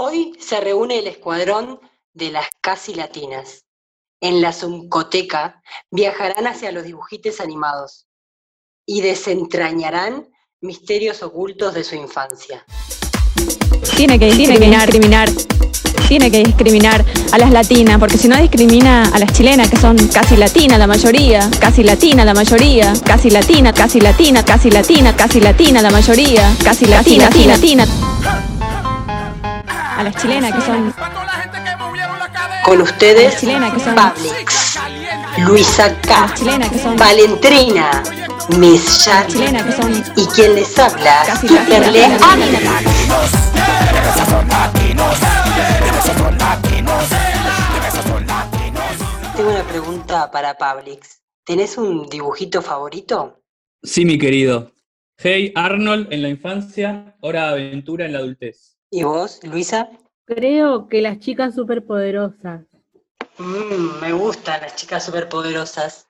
Hoy 0.00 0.32
se 0.38 0.60
reúne 0.60 1.00
el 1.00 1.08
escuadrón 1.08 1.80
de 2.14 2.30
las 2.30 2.46
casi 2.60 2.94
latinas. 2.94 3.64
En 4.20 4.40
la 4.40 4.52
Zuncoteca 4.52 5.60
viajarán 5.90 6.46
hacia 6.46 6.70
los 6.70 6.84
dibujites 6.84 7.40
animados 7.40 8.06
y 8.86 9.00
desentrañarán 9.00 10.28
misterios 10.60 11.24
ocultos 11.24 11.74
de 11.74 11.82
su 11.82 11.96
infancia. 11.96 12.64
Tiene 13.96 14.20
que, 14.20 14.30
tiene 14.30 14.60
que 14.60 14.68
discriminar, 14.68 15.30
tiene 16.06 16.30
que 16.30 16.44
discriminar 16.44 17.04
a 17.32 17.38
las 17.38 17.50
latinas, 17.50 17.98
porque 17.98 18.18
si 18.18 18.28
no 18.28 18.36
discrimina 18.36 19.08
a 19.12 19.18
las 19.18 19.32
chilenas, 19.32 19.68
que 19.68 19.78
son 19.78 19.96
casi 20.14 20.36
latinas 20.36 20.78
la 20.78 20.86
mayoría, 20.86 21.50
casi 21.58 21.82
latina 21.82 22.24
la 22.24 22.34
mayoría, 22.34 22.92
casi 23.04 23.30
latina, 23.30 23.72
casi 23.72 24.00
latina, 24.00 24.44
casi 24.44 24.70
latina, 24.70 25.16
casi 25.16 25.40
latina 25.40 25.82
la 25.82 25.90
mayoría, 25.90 26.54
casi 26.62 26.86
latina, 26.86 27.24
latina, 27.24 27.56
latina. 27.56 28.57
A 29.98 30.04
las 30.04 30.14
chilenas 30.14 30.54
que 30.54 30.60
son 30.60 30.94
Con 32.64 32.80
ustedes, 32.80 33.40
chilenas 33.40 33.74
que 33.74 33.80
son 33.80 33.96
Pablix, 33.96 34.78
Luisa 35.38 36.00
K, 36.00 36.34
chilenas 36.36 36.70
que 36.70 36.78
son 36.78 36.96
Valentrina, 36.96 38.04
Miss 38.58 39.04
Charlie 39.04 39.32
chilenas 39.32 39.64
que 39.64 39.72
son 39.72 40.04
y 40.14 40.26
quien 40.26 40.54
les 40.54 40.78
habla, 40.78 41.24
Superle. 41.40 42.06
Tengo 49.36 49.50
una 49.50 49.64
pregunta 49.64 50.30
para 50.30 50.56
Pablix. 50.56 51.22
¿Tenés 51.44 51.76
un 51.76 52.08
dibujito 52.08 52.62
favorito? 52.62 53.42
Sí, 53.82 54.04
mi 54.04 54.16
querido. 54.16 54.70
Hey 55.16 55.50
Arnold 55.56 56.12
en 56.12 56.22
la 56.22 56.28
infancia, 56.28 57.16
hora 57.20 57.48
de 57.48 57.66
aventura 57.66 58.06
en 58.06 58.12
la 58.12 58.20
adultez. 58.20 58.77
¿Y 58.90 59.02
vos, 59.02 59.40
Luisa? 59.44 59.90
Creo 60.24 60.88
que 60.88 61.02
las 61.02 61.18
chicas 61.18 61.54
superpoderosas. 61.54 62.62
Mm, 63.38 64.00
me 64.00 64.12
gustan 64.12 64.62
las 64.62 64.76
chicas 64.76 65.04
superpoderosas. 65.04 66.08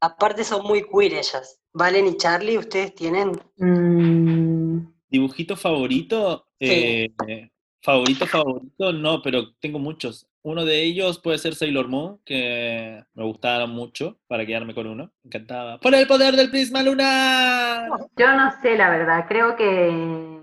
Aparte 0.00 0.44
son 0.44 0.64
muy 0.66 0.82
queer 0.82 1.14
ellas. 1.14 1.60
Valen 1.72 2.06
y 2.06 2.16
Charlie, 2.16 2.58
¿ustedes 2.58 2.94
tienen? 2.94 3.32
Mm, 3.58 4.86
¿Dibujito 5.08 5.56
favorito? 5.56 6.46
Sí. 6.58 6.66
Eh, 6.66 7.50
favorito, 7.80 8.26
favorito, 8.26 8.92
no, 8.92 9.22
pero 9.22 9.52
tengo 9.60 9.78
muchos. 9.78 10.26
Uno 10.42 10.64
de 10.64 10.82
ellos 10.82 11.20
puede 11.20 11.38
ser 11.38 11.54
Sailor 11.54 11.88
Moon, 11.88 12.20
que 12.24 13.04
me 13.14 13.24
gustaba 13.24 13.66
mucho 13.66 14.18
para 14.26 14.46
quedarme 14.46 14.74
con 14.74 14.86
uno. 14.86 15.12
Me 15.22 15.28
encantaba. 15.28 15.78
¡Por 15.78 15.94
el 15.94 16.06
poder 16.06 16.34
del 16.34 16.50
prisma 16.50 16.82
lunar! 16.82 17.88
Yo 18.16 18.32
no 18.32 18.52
sé, 18.62 18.76
la 18.76 18.90
verdad. 18.90 19.26
Creo 19.28 19.56
que 19.56 20.35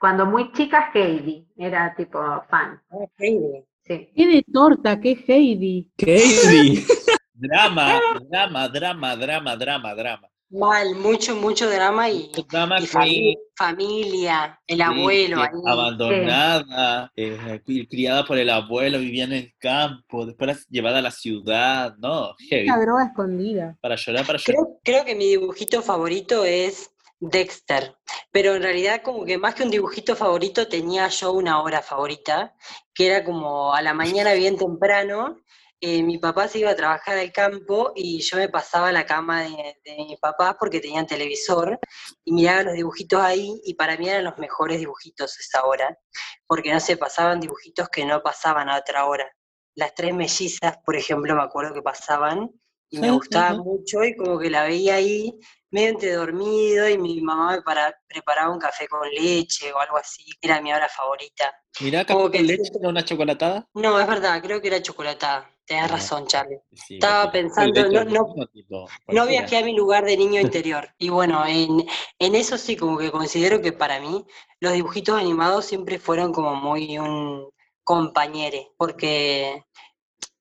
cuando 0.00 0.24
muy 0.26 0.50
chica, 0.52 0.90
Heidi 0.94 1.46
era 1.56 1.94
tipo 1.94 2.18
fan. 2.48 2.80
Sí. 3.18 4.10
Tiene 4.14 4.42
torta, 4.52 4.98
que 5.00 5.12
es 5.12 5.28
Heidi. 5.28 5.90
¡Katie! 5.96 6.84
drama, 7.34 8.00
drama, 8.30 8.68
drama, 8.68 9.16
drama, 9.16 9.56
drama, 9.56 9.94
drama. 9.94 10.28
Mal, 10.52 10.96
mucho, 10.96 11.36
mucho 11.36 11.70
drama 11.70 12.08
y, 12.10 12.28
Drama 12.50 12.80
y 12.80 12.86
fami- 12.86 13.36
familia, 13.56 14.58
el 14.66 14.78
Sí, 14.78 14.82
abuelo 14.82 15.42
ahí. 15.42 15.48
abandonada, 15.64 17.12
eh, 17.14 17.60
cri- 17.64 17.86
criada 17.88 18.24
por 18.24 18.36
el 18.36 18.50
abuelo, 18.50 18.98
vivía 18.98 19.24
en 19.24 19.32
el 19.32 19.52
campo, 19.58 20.26
después 20.26 20.66
llevada 20.68 20.98
a 20.98 21.02
la 21.02 21.12
ciudad, 21.12 21.94
no, 21.98 22.34
heavy. 22.48 22.68
Una 22.68 22.80
droga 22.80 23.04
escondida. 23.06 23.76
Para 23.80 23.94
llorar, 23.94 24.26
para 24.26 24.38
llorar. 24.38 24.64
Creo, 24.64 24.80
creo 24.82 25.04
que 25.04 25.14
mi 25.14 25.26
dibujito 25.26 25.82
favorito 25.82 26.44
es 26.44 26.90
Dexter, 27.20 27.96
pero 28.32 28.54
en 28.54 28.62
realidad 28.62 29.02
como 29.02 29.24
que 29.24 29.36
más 29.38 29.54
que 29.54 29.62
un 29.62 29.70
dibujito 29.70 30.16
favorito 30.16 30.68
tenía 30.68 31.06
yo 31.08 31.32
una 31.32 31.62
hora 31.62 31.82
favorita, 31.82 32.54
que 32.94 33.06
era 33.08 33.24
como 33.24 33.74
a 33.74 33.82
la 33.82 33.92
mañana 33.94 34.32
bien 34.32 34.56
temprano, 34.56 35.36
eh, 35.82 36.02
mi 36.02 36.18
papá 36.18 36.46
se 36.48 36.58
iba 36.58 36.70
a 36.70 36.76
trabajar 36.76 37.16
al 37.18 37.32
campo 37.32 37.92
y 37.94 38.20
yo 38.20 38.36
me 38.36 38.50
pasaba 38.50 38.88
a 38.88 38.92
la 38.92 39.06
cama 39.06 39.42
de, 39.42 39.80
de 39.82 39.96
mi 39.96 40.16
papá 40.18 40.56
porque 40.58 40.80
tenían 40.80 41.06
televisor 41.06 41.78
y 42.24 42.32
miraba 42.32 42.64
los 42.64 42.74
dibujitos 42.74 43.20
ahí 43.20 43.60
y 43.64 43.74
para 43.74 43.96
mí 43.96 44.08
eran 44.08 44.24
los 44.24 44.36
mejores 44.38 44.78
dibujitos 44.78 45.38
esa 45.40 45.64
hora, 45.64 45.98
porque 46.46 46.72
no 46.72 46.80
se 46.80 46.96
pasaban 46.98 47.40
dibujitos 47.40 47.88
que 47.88 48.04
no 48.04 48.22
pasaban 48.22 48.68
a 48.68 48.78
otra 48.78 49.06
hora. 49.06 49.30
Las 49.74 49.94
tres 49.94 50.14
mellizas, 50.14 50.76
por 50.84 50.96
ejemplo, 50.96 51.34
me 51.34 51.42
acuerdo 51.42 51.72
que 51.72 51.82
pasaban 51.82 52.50
y 52.90 52.98
me 52.98 53.08
Ajá, 53.08 53.14
gustaba 53.14 53.54
mucho 53.54 54.04
y 54.04 54.16
como 54.16 54.38
que 54.38 54.50
la 54.50 54.64
veía 54.64 54.96
ahí 54.96 55.38
medio 55.70 55.88
entre 55.90 56.12
dormido 56.12 56.88
y 56.88 56.98
mi 56.98 57.20
mamá 57.20 57.52
me 57.56 57.62
para- 57.62 57.94
preparaba 58.08 58.52
un 58.52 58.58
café 58.58 58.88
con 58.88 59.08
leche 59.10 59.72
o 59.72 59.78
algo 59.78 59.96
así, 59.96 60.24
que 60.40 60.48
era 60.48 60.60
mi 60.60 60.72
hora 60.72 60.88
favorita. 60.88 61.52
Mirá, 61.80 62.04
Como 62.04 62.24
café 62.26 62.32
que 62.32 62.38
con 62.38 62.46
leche, 62.46 62.72
¿no 62.80 62.88
una 62.88 63.04
chocolatada. 63.04 63.68
No, 63.74 63.98
es 64.00 64.06
verdad, 64.06 64.42
creo 64.42 64.60
que 64.60 64.68
era 64.68 64.82
chocolatada. 64.82 65.50
Tenés 65.64 65.84
Ah. 65.84 65.88
razón, 65.88 66.26
Charlie. 66.26 66.58
Sí, 66.72 66.94
Estaba 66.94 67.30
pensando, 67.30 67.88
no- 67.88 68.04
no- 68.04 68.46
tipo, 68.52 68.88
No 69.06 69.26
viajé 69.26 69.58
a 69.58 69.62
mi 69.64 69.72
lugar 69.72 70.04
de 70.04 70.16
niño 70.16 70.40
interior. 70.40 70.88
Y 70.98 71.10
bueno, 71.10 71.46
en, 71.46 71.86
en 72.18 72.34
eso 72.34 72.58
sí, 72.58 72.76
como 72.76 72.98
que 72.98 73.12
considero 73.12 73.60
que 73.62 73.72
para 73.72 74.00
mí 74.00 74.24
los 74.58 74.72
dibujitos 74.72 75.16
animados 75.16 75.66
siempre 75.66 76.00
fueron 76.00 76.32
como 76.32 76.56
muy 76.56 76.98
un 76.98 77.48
compañere, 77.84 78.72
porque 78.76 79.64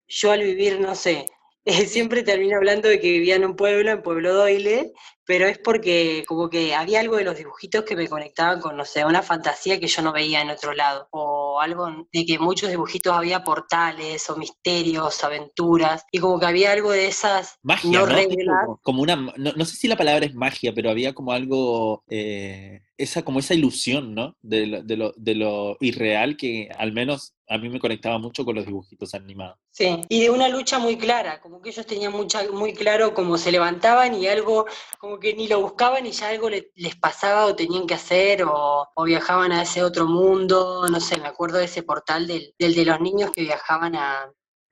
yo 0.07 0.31
al 0.31 0.41
vivir, 0.41 0.79
no 0.79 0.96
sé, 0.96 1.28
eh, 1.69 1.85
siempre 1.88 2.24
termino 2.24 2.57
hablando 2.57 2.90
de 2.90 3.00
que 3.00 3.12
vivía 3.12 3.35
en 3.35 3.46
un 3.46 3.56
pueblo, 3.56 3.91
en 3.91 4.02
Pueblo 4.02 4.34
Doyle, 4.34 4.91
pero 5.25 5.47
es 5.47 5.59
porque 5.59 6.24
como 6.28 6.50
que 6.50 6.74
había 6.74 7.00
algo 7.00 7.16
de 7.18 7.24
los 7.24 7.38
dibujitos 7.38 7.84
que 7.84 7.96
me 7.96 8.07
conectaban 8.07 8.59
con, 8.59 8.75
no 8.75 8.84
sé, 8.84 9.06
una 9.06 9.22
fantasía 9.22 9.79
que 9.79 9.88
yo 9.88 10.02
no 10.02 10.12
veía 10.12 10.41
en 10.41 10.50
otro 10.50 10.74
lado, 10.74 11.08
o 11.12 11.62
algo 11.62 12.08
de 12.12 12.25
que 12.25 12.40
muchos 12.40 12.69
dibujitos 12.69 13.13
había 13.13 13.44
portales 13.44 14.28
o 14.29 14.38
misterios, 14.38 15.24
aventuras, 15.24 16.03
y 16.12 16.18
como 16.18 16.40
que 16.40 16.47
había 16.47 16.72
algo 16.72 16.91
de 16.91 17.08
esas 17.08 17.59
Magia, 17.62 18.00
no 18.00 18.08
¿no? 18.08 18.79
Como 18.81 19.03
una, 19.03 19.16
no, 19.16 19.53
no 19.56 19.66
sé 19.66 19.75
si 19.75 19.88
la 19.88 19.97
palabra 19.97 20.25
es 20.25 20.34
magia, 20.34 20.74
pero 20.74 20.90
había 20.90 21.13
como 21.13 21.31
algo, 21.31 22.03
eh, 22.09 22.81
esa, 23.00 23.24
como 23.24 23.40
esa 23.40 23.54
ilusión, 23.56 24.14
¿no? 24.14 24.36
De 24.42 24.68
lo, 24.68 24.84
de 24.84 24.98
lo, 24.98 25.14
de 25.18 25.36
lo 25.36 25.78
irreal 25.80 26.38
que 26.38 26.70
al 26.78 26.92
menos 26.92 27.34
a 27.48 27.58
mí 27.58 27.70
me 27.70 27.80
conectaba 27.80 28.20
mucho 28.20 28.46
con 28.46 28.56
los 28.56 28.66
dibujitos 28.66 29.16
animados. 29.16 29.58
Sí, 29.72 30.02
y 30.10 30.22
de 30.22 30.30
una 30.30 30.50
lucha 30.50 30.78
muy 30.78 30.98
clara, 30.98 31.42
como 31.42 31.62
que 31.62 31.70
ellos 31.70 31.86
tenían 31.86 32.12
mucha, 32.12 32.44
muy 32.52 32.74
claro 32.74 33.14
cómo 33.14 33.38
se 33.38 33.52
levantaban 33.52 34.14
y 34.14 34.28
algo, 34.28 34.66
como 35.00 35.20
que 35.20 35.34
ni 35.34 35.48
lo 35.48 35.62
buscaban 35.62 36.06
y 36.06 36.12
ya 36.12 36.30
algo 36.30 36.50
le- 36.50 36.72
les 36.76 36.96
pasaba 36.96 37.46
o 37.46 37.56
tenían 37.56 37.88
que 37.88 37.96
hacer 37.96 38.44
o, 38.44 38.88
o 38.96 39.04
viajaban 39.04 39.52
a 39.52 39.64
ese 39.64 39.84
otro 39.84 40.06
mundo, 40.06 40.86
no 40.92 41.00
sé, 41.00 41.18
me 41.20 41.28
acuerdo 41.28 41.58
de 41.58 41.66
ese 41.66 41.84
portal 41.84 42.28
del, 42.28 42.54
del 42.59 42.76
de 42.76 42.86
los 42.86 43.00
niños 43.02 43.32
que 43.32 43.42
viajaban 43.44 43.96
a, 43.96 44.24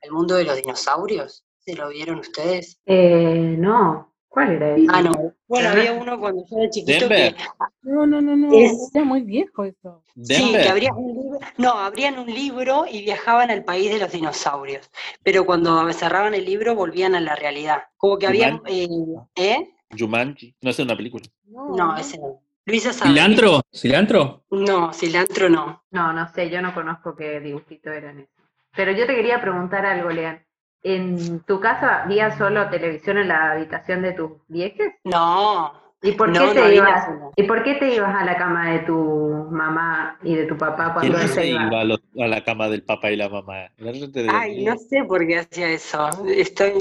al 0.04 0.12
mundo 0.12 0.36
de 0.36 0.44
los 0.44 0.56
dinosaurios, 0.58 1.46
¿se 1.60 1.76
lo 1.76 1.90
vieron 1.90 2.20
ustedes? 2.20 2.80
Eh, 2.86 3.56
no. 3.58 4.14
¿Cuál 4.30 4.52
era 4.52 4.76
ese? 4.76 4.86
Ah, 4.90 5.02
no, 5.02 5.34
bueno, 5.48 5.70
había 5.70 5.94
uno 5.94 6.20
cuando 6.20 6.44
yo 6.50 6.58
era 6.58 6.70
chiquito 6.70 7.08
que. 7.08 7.36
No, 7.82 8.06
no, 8.06 8.22
no, 8.22 8.36
no. 8.36 8.52
Es- 8.52 8.92
Era 8.94 9.04
muy 9.06 9.22
viejo 9.22 9.64
eso. 9.64 10.04
Sí, 10.22 10.52
que 10.52 10.70
abrían 10.70 10.94
un 10.96 11.16
libro, 11.16 11.40
no, 11.58 11.72
abrían 11.72 12.20
un 12.20 12.28
libro 12.28 12.86
y 12.92 13.02
viajaban 13.04 13.50
al 13.52 13.64
país 13.64 13.90
de 13.92 14.00
los 14.00 14.12
dinosaurios, 14.12 14.90
pero 15.24 15.46
cuando 15.46 15.92
cerraban 15.94 16.34
el 16.34 16.46
libro 16.46 16.76
volvían 16.76 17.16
a 17.16 17.22
la 17.22 17.36
realidad. 17.36 17.84
Como 17.98 18.18
que 18.18 18.28
había, 18.28 18.62
eh, 18.66 18.88
¿eh? 19.36 19.70
Jumanji, 19.98 20.56
no 20.62 20.70
es 20.72 20.80
una 20.80 20.98
película. 20.98 21.24
No, 21.46 21.96
ese 21.96 22.18
no. 22.18 22.42
Luisa 22.66 22.92
sabe. 22.92 23.12
¿Cilantro? 23.12 23.62
¿Cilantro? 23.74 24.44
No, 24.52 24.92
cilantro 24.94 25.50
no. 25.50 25.84
No, 25.92 26.12
no 26.12 26.28
sé, 26.34 26.50
yo 26.50 26.62
no 26.62 26.74
conozco 26.74 27.16
qué 27.16 27.40
dibujito 27.40 27.92
eran 27.92 28.20
esos. 28.20 28.36
Pero 28.76 28.92
yo 28.92 29.08
te 29.08 29.16
quería 29.16 29.40
preguntar 29.42 29.86
algo, 29.86 30.10
Lean. 30.10 30.46
¿En 30.84 31.42
tu 31.42 31.60
casa 31.60 32.04
había 32.04 32.38
solo 32.38 32.70
televisión 32.70 33.18
en 33.18 33.30
la 33.30 33.52
habitación 33.52 34.02
de 34.02 34.14
tus 34.14 34.32
viejes? 34.48 34.94
No. 35.04 35.74
¿Y 36.02 36.12
por 36.12 36.32
qué 36.32 36.40
No, 36.40 36.54
te 36.54 36.62
no 36.62 36.72
ibas? 36.72 37.10
¿Y 37.36 37.44
por 37.44 37.64
qué 37.64 37.74
te 37.76 37.96
ibas 37.96 38.16
a 38.16 38.24
la 38.24 38.38
cama 38.38 38.72
de 38.72 38.80
tu 38.80 39.48
mamá 39.50 40.20
y 40.24 40.36
de 40.36 40.46
tu 40.46 40.56
papá 40.56 40.96
¿Quién 41.00 41.12
cuando 41.12 41.18
él 41.18 41.28
se 41.28 41.34
se 41.34 41.48
iba? 41.48 41.66
iba 41.66 41.82
a, 42.26 42.28
la 42.28 42.44
cama 42.44 42.70
del 42.70 42.84
papá 42.84 43.10
y 43.12 43.16
la 43.16 43.30
mamá? 43.30 43.72
La 43.78 43.92
Ay, 44.32 44.64
no 44.64 44.78
sé 44.78 45.04
por 45.06 45.26
qué 45.26 45.40
hacía 45.40 45.70
eso. 45.70 46.10
Estoy, 46.28 46.74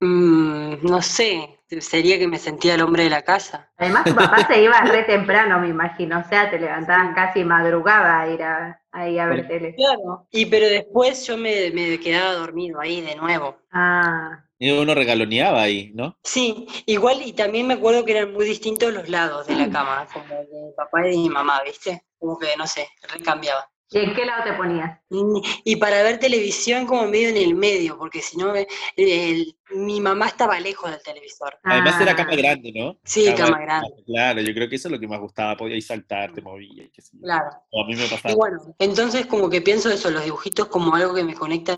mm, 0.00 0.74
no 0.82 1.00
sé, 1.00 1.60
sería 1.78 2.18
que 2.18 2.26
me 2.26 2.38
sentía 2.38 2.74
el 2.74 2.82
hombre 2.82 3.04
de 3.04 3.10
la 3.10 3.22
casa. 3.22 3.70
Además, 3.76 4.04
tu 4.04 4.14
papá 4.16 4.38
se 4.48 4.60
iba 4.60 4.80
re 4.80 5.04
temprano, 5.04 5.60
me 5.60 5.68
imagino. 5.68 6.18
O 6.18 6.24
sea, 6.24 6.50
te 6.50 6.58
levantabas 6.58 7.14
casi 7.14 7.44
madrugada 7.44 8.20
a 8.20 8.28
ir 8.28 8.42
a, 8.42 8.80
ahí 8.96 9.18
a 9.18 9.26
ver 9.26 9.46
tele. 9.46 9.74
Claro. 9.74 10.26
Y 10.30 10.46
pero 10.46 10.66
después 10.68 11.26
yo 11.26 11.36
me, 11.36 11.70
me 11.70 11.98
quedaba 12.00 12.32
dormido 12.34 12.80
ahí 12.80 13.00
de 13.00 13.14
nuevo. 13.16 13.56
Ah, 13.70 14.44
Y 14.58 14.70
uno 14.70 14.94
regaloneaba 14.94 15.62
ahí, 15.62 15.92
¿no? 15.94 16.16
Sí, 16.24 16.66
igual 16.86 17.22
y 17.22 17.32
también 17.34 17.66
me 17.66 17.74
acuerdo 17.74 18.04
que 18.04 18.12
eran 18.12 18.32
muy 18.32 18.46
distintos 18.46 18.92
los 18.92 19.08
lados 19.08 19.46
de 19.46 19.54
la 19.54 19.70
cama, 19.70 20.06
como 20.12 20.26
de 20.34 20.46
mi 20.66 20.72
papá 20.76 21.06
y 21.06 21.10
de 21.10 21.16
mi 21.18 21.28
mamá, 21.28 21.62
¿viste? 21.64 22.02
Como 22.18 22.38
que, 22.38 22.56
no 22.56 22.66
sé, 22.66 22.88
recambiaba. 23.12 23.68
¿Y 23.90 23.98
en 23.98 24.14
qué 24.14 24.24
lado 24.26 24.42
te 24.44 24.52
ponías? 24.54 24.98
Y- 25.64 25.76
para 25.76 26.02
ver 26.02 26.18
televisión 26.18 26.86
como 26.86 27.06
medio 27.06 27.28
en 27.28 27.36
el 27.36 27.54
medio, 27.54 27.96
porque 27.98 28.20
si 28.20 28.36
no, 28.36 28.52
el- 28.96 29.56
mi 29.70 30.00
mamá 30.00 30.26
estaba 30.26 30.58
lejos 30.58 30.90
del 30.90 31.02
televisor. 31.02 31.58
Además 31.62 32.00
era 32.00 32.16
cama 32.16 32.30
Ah, 32.32 32.36
grande, 32.36 32.72
¿no? 32.74 32.96
Sí, 33.04 33.32
cama 33.36 33.60
grande. 33.60 33.88
Claro, 34.06 34.40
yo 34.40 34.52
creo 34.54 34.68
que 34.68 34.76
eso 34.76 34.88
es 34.88 34.92
lo 34.92 34.98
que 35.00 35.06
más 35.06 35.20
gustaba, 35.20 35.56
podías 35.56 35.84
saltar, 35.84 36.32
te 36.32 36.40
movías, 36.42 36.86
y 36.86 36.90
qué 36.90 37.02
sé 37.02 37.16
yo. 37.16 37.22
Claro. 37.22 37.50
O 37.70 37.82
a 37.82 37.86
mí 37.86 37.94
me 37.94 38.06
pasaba. 38.08 38.32
Y 38.32 38.36
bueno, 38.36 38.58
entonces 38.78 39.26
como 39.26 39.48
que 39.48 39.60
pienso 39.60 39.88
eso, 39.90 40.10
los 40.10 40.24
dibujitos 40.24 40.66
como 40.66 40.94
algo 40.94 41.14
que 41.14 41.24
me 41.24 41.34
conectan 41.34 41.76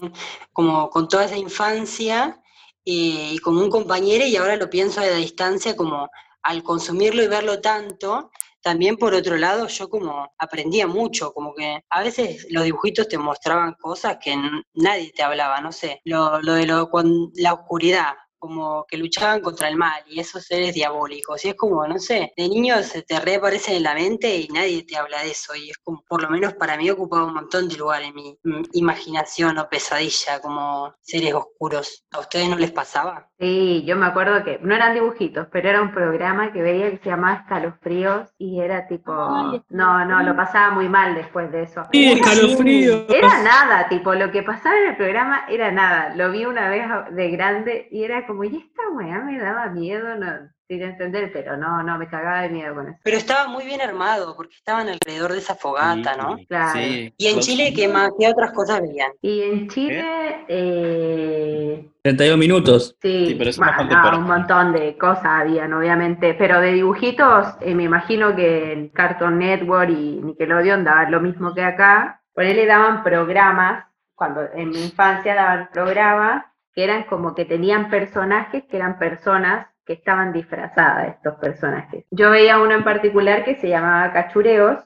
como 0.52 0.88
con 0.90 1.08
toda 1.08 1.24
esa 1.26 1.36
infancia 1.36 2.40
eh, 2.84 3.32
y 3.34 3.38
como 3.38 3.60
un 3.60 3.70
compañero 3.70 4.24
y 4.24 4.36
ahora 4.36 4.56
lo 4.56 4.70
pienso 4.70 5.00
a 5.00 5.06
la 5.06 5.16
distancia 5.16 5.76
como 5.76 6.08
al 6.42 6.62
consumirlo 6.62 7.22
y 7.22 7.28
verlo 7.28 7.60
tanto, 7.60 8.30
también 8.68 8.96
por 8.96 9.14
otro 9.14 9.36
lado 9.36 9.66
yo 9.68 9.88
como 9.88 10.30
aprendía 10.38 10.86
mucho, 10.86 11.32
como 11.32 11.54
que 11.54 11.80
a 11.90 12.02
veces 12.02 12.46
los 12.50 12.64
dibujitos 12.64 13.08
te 13.08 13.18
mostraban 13.18 13.74
cosas 13.80 14.18
que 14.22 14.36
nadie 14.74 15.12
te 15.12 15.22
hablaba, 15.22 15.60
no 15.60 15.72
sé, 15.72 16.00
lo, 16.04 16.40
lo 16.42 16.52
de 16.54 16.66
lo, 16.66 16.88
cuan- 16.90 17.30
la 17.34 17.54
oscuridad, 17.54 18.12
como 18.40 18.84
que 18.88 18.96
luchaban 18.98 19.40
contra 19.40 19.68
el 19.68 19.76
mal 19.76 20.00
y 20.06 20.20
esos 20.20 20.44
seres 20.44 20.72
diabólicos. 20.74 21.44
Y 21.44 21.48
es 21.48 21.54
como, 21.56 21.86
no 21.88 21.98
sé, 21.98 22.32
de 22.36 22.48
niño 22.48 22.80
se 22.84 23.02
te 23.02 23.18
reaparecen 23.18 23.76
en 23.76 23.82
la 23.82 23.94
mente 23.94 24.36
y 24.36 24.46
nadie 24.48 24.84
te 24.84 24.96
habla 24.96 25.22
de 25.24 25.30
eso. 25.32 25.56
Y 25.56 25.70
es 25.70 25.78
como, 25.78 26.02
por 26.08 26.22
lo 26.22 26.30
menos 26.30 26.54
para 26.54 26.76
mí 26.76 26.88
ocupaba 26.90 27.24
un 27.24 27.34
montón 27.34 27.68
de 27.68 27.76
lugar 27.76 28.02
en 28.02 28.14
mi 28.14 28.38
mm, 28.44 28.62
imaginación 28.74 29.58
o 29.58 29.68
pesadilla, 29.68 30.40
como 30.40 30.94
seres 31.00 31.34
oscuros. 31.34 32.04
¿A 32.12 32.20
ustedes 32.20 32.48
no 32.48 32.56
les 32.56 32.70
pasaba? 32.70 33.28
Sí, 33.40 33.84
yo 33.86 33.96
me 33.96 34.06
acuerdo 34.06 34.42
que 34.42 34.58
no 34.62 34.74
eran 34.74 34.94
dibujitos, 34.94 35.46
pero 35.52 35.68
era 35.68 35.80
un 35.80 35.92
programa 35.92 36.50
que 36.52 36.60
veía 36.60 36.90
que 36.90 36.98
se 36.98 37.10
llamaba 37.10 37.36
Escalofríos 37.36 38.34
y 38.36 38.60
era 38.60 38.88
tipo, 38.88 39.12
Ay, 39.12 39.62
no, 39.68 40.04
no, 40.04 40.24
lo 40.24 40.34
pasaba 40.34 40.72
muy 40.72 40.88
mal 40.88 41.14
después 41.14 41.52
de 41.52 41.62
eso. 41.62 41.84
Sí, 41.92 42.10
escalofrío. 42.10 43.06
Era 43.08 43.42
nada, 43.44 43.88
tipo, 43.88 44.12
lo 44.14 44.32
que 44.32 44.42
pasaba 44.42 44.76
en 44.78 44.88
el 44.90 44.96
programa 44.96 45.44
era 45.48 45.70
nada. 45.70 46.16
Lo 46.16 46.32
vi 46.32 46.46
una 46.46 46.68
vez 46.68 46.86
de 47.12 47.30
grande 47.30 47.88
y 47.92 48.02
era 48.02 48.26
como, 48.26 48.42
y 48.42 48.56
esta 48.56 48.82
weá 48.92 49.20
me 49.20 49.38
daba 49.38 49.68
miedo, 49.68 50.16
no, 50.16 50.50
sin 50.68 50.82
entender, 50.82 51.30
pero 51.32 51.56
no, 51.56 51.82
no, 51.82 51.98
me 51.98 52.06
cagaba 52.08 52.42
de 52.42 52.50
miedo 52.50 52.74
con 52.74 52.88
eso. 52.88 52.98
Pero 53.02 53.16
estaba 53.16 53.48
muy 53.48 53.64
bien 53.64 53.80
armado 53.80 54.36
porque 54.36 54.54
estaban 54.54 54.86
alrededor 54.88 55.32
de 55.32 55.38
esa 55.38 55.54
fogata, 55.54 56.14
¿no? 56.16 56.36
Claro. 56.46 56.78
sí. 56.78 57.12
Y 57.16 57.26
en 57.28 57.40
Chile, 57.40 57.72
¿qué 57.74 57.88
más? 57.88 58.10
¿Qué 58.18 58.28
otras 58.28 58.52
cosas 58.52 58.82
veían? 58.82 59.10
Y 59.22 59.40
en 59.42 59.68
Chile, 59.68 60.44
eh, 60.46 61.88
32 62.02 62.38
minutos. 62.38 62.96
Sí, 63.00 63.28
Sí, 63.28 63.34
pero 63.38 63.48
eso 63.50 63.62
no 63.62 63.66
bueno, 63.68 63.82
no, 63.84 63.88
temporada. 63.88 64.18
un 64.18 64.26
montón 64.26 64.72
de 64.72 64.98
cosas 64.98 65.24
habían, 65.24 65.72
obviamente, 65.72 66.34
pero 66.34 66.60
de 66.60 66.72
dibujitos, 66.74 67.46
eh, 67.62 67.74
me 67.74 67.84
imagino 67.84 68.36
que 68.36 68.72
en 68.72 68.88
Cartoon 68.90 69.38
Network 69.38 69.88
y 69.90 70.20
Nickelodeon 70.22 70.84
daban 70.84 71.10
lo 71.10 71.20
mismo 71.20 71.54
que 71.54 71.64
acá. 71.64 72.20
Por 72.34 72.44
ahí 72.44 72.52
le 72.54 72.66
daban 72.66 73.02
programas, 73.02 73.86
cuando 74.14 74.42
en 74.54 74.68
mi 74.68 74.84
infancia 74.84 75.34
daban 75.34 75.70
programas 75.72 76.44
que 76.74 76.84
eran 76.84 77.04
como 77.04 77.34
que 77.34 77.44
tenían 77.46 77.88
personajes 77.88 78.64
que 78.70 78.76
eran 78.76 78.98
personas 78.98 79.66
que 79.88 79.94
estaban 79.94 80.32
disfrazadas 80.32 81.02
de 81.04 81.08
estos 81.12 81.34
personajes. 81.36 82.04
Yo 82.12 82.30
veía 82.30 82.60
uno 82.60 82.74
en 82.74 82.84
particular 82.84 83.42
que 83.44 83.56
se 83.56 83.68
llamaba 83.70 84.12
Cachureos, 84.12 84.84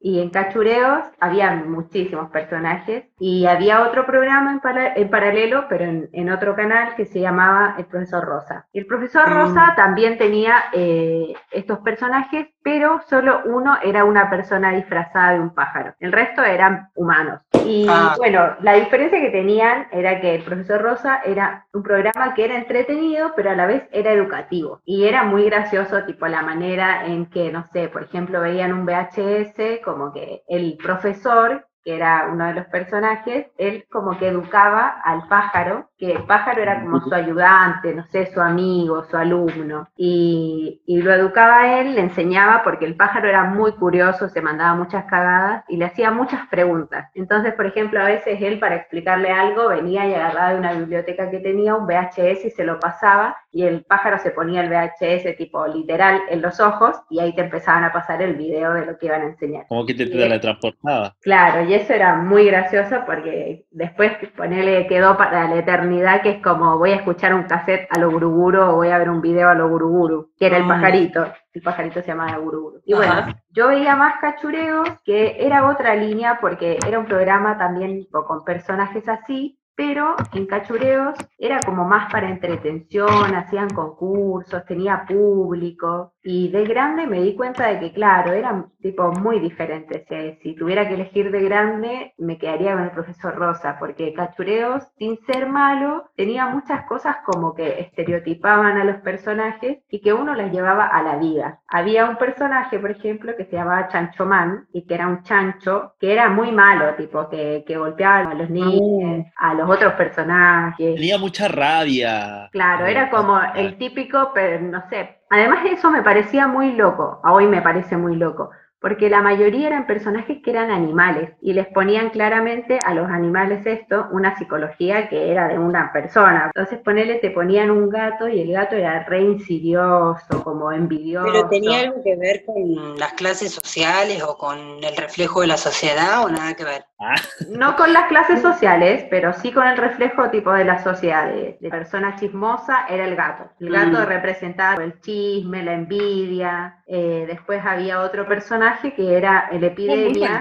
y 0.00 0.20
en 0.22 0.30
Cachureos 0.30 1.04
había 1.18 1.50
muchísimos 1.56 2.30
personajes 2.30 3.06
y 3.18 3.46
había 3.46 3.82
otro 3.82 4.06
programa 4.06 4.52
en, 4.52 4.60
para- 4.60 4.94
en 4.94 5.10
paralelo, 5.10 5.66
pero 5.68 5.86
en, 5.86 6.08
en 6.12 6.30
otro 6.30 6.54
canal 6.54 6.94
que 6.94 7.04
se 7.04 7.18
llamaba 7.20 7.74
El 7.78 7.86
Profesor 7.86 8.24
Rosa. 8.24 8.66
El 8.72 8.86
Profesor 8.86 9.28
Mm. 9.28 9.32
Rosa 9.34 9.72
también 9.76 10.16
tenía 10.16 10.54
eh, 10.72 11.34
estos 11.50 11.80
personajes, 11.80 12.46
pero 12.62 13.00
solo 13.08 13.40
uno 13.46 13.76
era 13.82 14.04
una 14.04 14.30
persona 14.30 14.70
disfrazada 14.70 15.32
de 15.32 15.40
un 15.40 15.52
pájaro. 15.52 15.94
El 15.98 16.12
resto 16.12 16.44
eran 16.44 16.90
humanos. 16.94 17.40
Y 17.66 17.86
Ah. 17.88 18.14
bueno, 18.18 18.56
la 18.60 18.74
diferencia 18.74 19.20
que 19.20 19.30
tenían 19.30 19.86
era 19.92 20.20
que 20.20 20.34
el 20.34 20.42
Profesor 20.42 20.82
Rosa 20.82 21.20
era 21.24 21.66
un 21.72 21.82
programa 21.82 22.34
que 22.34 22.44
era 22.44 22.56
entretenido, 22.56 23.32
pero 23.36 23.50
a 23.50 23.54
la 23.54 23.66
vez 23.66 23.84
era 23.92 24.12
educativo. 24.12 24.80
Y 24.84 25.04
era 25.04 25.24
muy 25.24 25.44
gracioso, 25.44 26.04
tipo 26.04 26.26
la 26.26 26.42
manera 26.42 27.06
en 27.06 27.26
que, 27.26 27.52
no 27.52 27.64
sé, 27.72 27.88
por 27.88 28.02
ejemplo, 28.04 28.40
veían 28.40 28.72
un 28.72 28.84
VHS, 28.86 29.80
como 29.84 30.12
que 30.12 30.42
el 30.48 30.76
profesor, 30.82 31.66
que 31.88 31.96
era 31.96 32.28
uno 32.30 32.44
de 32.44 32.52
los 32.52 32.66
personajes, 32.66 33.46
él 33.56 33.86
como 33.90 34.18
que 34.18 34.28
educaba 34.28 35.00
al 35.02 35.26
pájaro, 35.26 35.88
que 35.96 36.12
el 36.12 36.24
pájaro 36.24 36.60
era 36.60 36.82
como 36.82 37.00
su 37.00 37.14
ayudante, 37.14 37.94
no 37.94 38.04
sé, 38.08 38.26
su 38.26 38.42
amigo, 38.42 39.04
su 39.04 39.16
alumno. 39.16 39.88
Y, 39.96 40.82
y 40.84 41.00
lo 41.00 41.14
educaba 41.14 41.60
a 41.60 41.80
él, 41.80 41.94
le 41.94 42.02
enseñaba, 42.02 42.62
porque 42.62 42.84
el 42.84 42.94
pájaro 42.94 43.26
era 43.26 43.44
muy 43.44 43.72
curioso, 43.72 44.28
se 44.28 44.42
mandaba 44.42 44.74
muchas 44.76 45.06
cagadas 45.06 45.64
y 45.66 45.78
le 45.78 45.86
hacía 45.86 46.10
muchas 46.10 46.46
preguntas. 46.48 47.08
Entonces, 47.14 47.54
por 47.54 47.64
ejemplo, 47.64 48.00
a 48.02 48.04
veces 48.04 48.38
él 48.42 48.58
para 48.58 48.76
explicarle 48.76 49.30
algo 49.30 49.68
venía 49.68 50.06
y 50.06 50.12
agarraba 50.14 50.52
de 50.52 50.58
una 50.58 50.72
biblioteca 50.74 51.30
que 51.30 51.40
tenía 51.40 51.74
un 51.74 51.86
VHS 51.86 52.44
y 52.44 52.50
se 52.50 52.64
lo 52.64 52.78
pasaba 52.78 53.34
y 53.50 53.62
el 53.64 53.82
pájaro 53.84 54.18
se 54.18 54.30
ponía 54.30 54.60
el 54.60 54.68
VHS 54.68 55.36
tipo 55.38 55.66
literal 55.66 56.20
en 56.28 56.42
los 56.42 56.60
ojos 56.60 56.96
y 57.08 57.18
ahí 57.20 57.34
te 57.34 57.40
empezaban 57.40 57.84
a 57.84 57.92
pasar 57.92 58.20
el 58.20 58.34
video 58.34 58.74
de 58.74 58.84
lo 58.84 58.98
que 58.98 59.06
iban 59.06 59.22
a 59.22 59.26
enseñar. 59.26 59.64
Como 59.68 59.86
que 59.86 59.94
te 59.94 60.04
Sí. 60.04 60.12
teletransportaba. 60.12 61.14
Claro, 61.22 61.62
y 61.64 61.74
eso 61.78 61.92
era 61.94 62.16
muy 62.16 62.46
gracioso 62.46 62.96
porque 63.06 63.66
después 63.70 64.12
ponele 64.36 64.86
quedó 64.86 65.16
para 65.16 65.48
la 65.48 65.56
eternidad 65.56 66.22
que 66.22 66.30
es 66.30 66.42
como 66.42 66.78
voy 66.78 66.90
a 66.92 66.96
escuchar 66.96 67.34
un 67.34 67.44
cassette 67.44 67.86
a 67.90 67.98
lo 67.98 68.10
guruguru 68.10 68.60
o 68.62 68.74
voy 68.76 68.88
a 68.90 68.98
ver 68.98 69.10
un 69.10 69.20
video 69.20 69.48
a 69.48 69.54
lo 69.54 69.68
guruguru, 69.68 70.30
que 70.38 70.46
era 70.46 70.56
el 70.58 70.64
Mm. 70.64 70.68
pajarito, 70.68 71.26
el 71.52 71.62
pajarito 71.62 72.00
se 72.00 72.08
llamaba 72.08 72.36
guruguru. 72.38 72.80
Y 72.84 72.94
bueno, 72.94 73.12
Ajá. 73.12 73.36
yo 73.50 73.68
veía 73.68 73.96
más 73.96 74.20
cachureos, 74.20 74.88
que 75.04 75.36
era 75.44 75.66
otra 75.68 75.94
línea 75.94 76.38
porque 76.40 76.78
era 76.86 76.98
un 76.98 77.06
programa 77.06 77.56
también 77.58 78.06
con 78.10 78.44
personajes 78.44 79.08
así, 79.08 79.58
pero 79.74 80.16
en 80.34 80.46
cachureos 80.46 81.14
era 81.38 81.64
como 81.64 81.84
más 81.84 82.10
para 82.10 82.28
entretención, 82.28 83.34
hacían 83.34 83.68
concursos, 83.68 84.64
tenía 84.66 85.04
público, 85.06 86.14
y 86.30 86.48
de 86.48 86.66
grande 86.66 87.06
me 87.06 87.22
di 87.22 87.34
cuenta 87.34 87.68
de 87.68 87.80
que, 87.80 87.90
claro, 87.90 88.34
eran 88.34 88.66
tipo 88.82 89.10
muy 89.12 89.40
diferentes. 89.40 90.04
Eh, 90.10 90.38
si 90.42 90.54
tuviera 90.54 90.86
que 90.86 90.92
elegir 90.92 91.30
de 91.30 91.40
grande, 91.40 92.12
me 92.18 92.36
quedaría 92.36 92.74
con 92.74 92.84
el 92.84 92.90
profesor 92.90 93.34
Rosa, 93.34 93.78
porque 93.78 94.12
cachureos, 94.12 94.84
sin 94.98 95.18
ser 95.24 95.48
malo, 95.48 96.10
tenía 96.16 96.46
muchas 96.48 96.84
cosas 96.84 97.16
como 97.24 97.54
que 97.54 97.80
estereotipaban 97.80 98.76
a 98.76 98.84
los 98.84 98.96
personajes 98.96 99.78
y 99.88 100.02
que 100.02 100.12
uno 100.12 100.34
las 100.34 100.52
llevaba 100.52 100.84
a 100.84 101.02
la 101.02 101.16
vida. 101.16 101.60
Había 101.66 102.04
un 102.04 102.16
personaje, 102.16 102.78
por 102.78 102.90
ejemplo, 102.90 103.34
que 103.34 103.46
se 103.46 103.56
llamaba 103.56 103.88
Chanchomán, 103.88 104.66
y 104.70 104.86
que 104.86 104.96
era 104.96 105.08
un 105.08 105.22
chancho, 105.22 105.94
que 105.98 106.12
era 106.12 106.28
muy 106.28 106.52
malo, 106.52 106.94
tipo, 106.96 107.26
que, 107.30 107.64
que 107.66 107.78
golpeaba 107.78 108.32
a 108.32 108.34
los 108.34 108.50
niños, 108.50 109.24
a 109.34 109.54
los 109.54 109.70
otros 109.70 109.94
personajes. 109.94 110.94
Tenía 110.94 111.16
mucha 111.16 111.48
rabia. 111.48 112.50
Claro, 112.52 112.84
era 112.84 113.08
como 113.08 113.40
el 113.54 113.78
típico, 113.78 114.32
pero 114.34 114.60
no 114.60 114.86
sé. 114.90 115.17
Además 115.30 115.60
eso 115.66 115.90
me 115.90 116.02
parecía 116.02 116.46
muy 116.46 116.72
loco, 116.72 117.20
hoy 117.24 117.46
me 117.46 117.60
parece 117.60 117.96
muy 117.96 118.16
loco, 118.16 118.50
porque 118.80 119.10
la 119.10 119.20
mayoría 119.20 119.66
eran 119.66 119.86
personajes 119.86 120.38
que 120.42 120.50
eran 120.50 120.70
animales 120.70 121.32
y 121.42 121.52
les 121.52 121.66
ponían 121.66 122.10
claramente 122.10 122.78
a 122.78 122.94
los 122.94 123.10
animales 123.10 123.66
esto, 123.66 124.06
una 124.12 124.38
psicología 124.38 125.08
que 125.08 125.30
era 125.30 125.48
de 125.48 125.58
una 125.58 125.92
persona. 125.92 126.46
Entonces 126.54 126.78
ponele, 126.82 127.16
te 127.16 127.30
ponían 127.30 127.70
un 127.70 127.90
gato 127.90 128.26
y 128.26 128.40
el 128.40 128.52
gato 128.52 128.76
era 128.76 129.04
re 129.04 129.20
insidioso, 129.20 130.42
como 130.44 130.72
envidioso. 130.72 131.26
¿Pero 131.30 131.48
tenía 131.48 131.80
algo 131.80 132.02
que 132.02 132.16
ver 132.16 132.44
con 132.46 132.98
las 132.98 133.12
clases 133.12 133.52
sociales 133.52 134.22
o 134.22 134.38
con 134.38 134.58
el 134.82 134.96
reflejo 134.96 135.42
de 135.42 135.48
la 135.48 135.56
sociedad 135.56 136.24
o 136.24 136.30
nada 136.30 136.54
que 136.54 136.64
ver? 136.64 136.87
Ah, 137.00 137.14
No 137.50 137.76
con 137.76 137.92
las 137.92 138.06
clases 138.08 138.42
sociales, 138.42 139.06
pero 139.08 139.32
sí 139.32 139.52
con 139.52 139.66
el 139.68 139.76
reflejo 139.76 140.30
tipo 140.30 140.52
de 140.52 140.64
la 140.64 140.82
sociedad. 140.82 141.26
De, 141.32 141.56
de 141.60 141.70
persona 141.70 142.16
chismosa 142.16 142.86
era 142.88 143.06
el 143.06 143.14
gato. 143.14 143.50
El 143.60 143.70
gato 143.70 144.00
Mm. 144.00 144.06
representaba 144.06 144.82
el 144.82 145.00
chisme, 145.00 145.62
la 145.62 145.74
envidia. 145.74 146.82
eh, 146.90 147.24
después 147.28 147.62
había 147.64 148.00
otro 148.00 148.26
personaje 148.26 148.94
que 148.94 149.14
era 149.16 149.48
el 149.52 149.62
epidemia. 149.62 150.40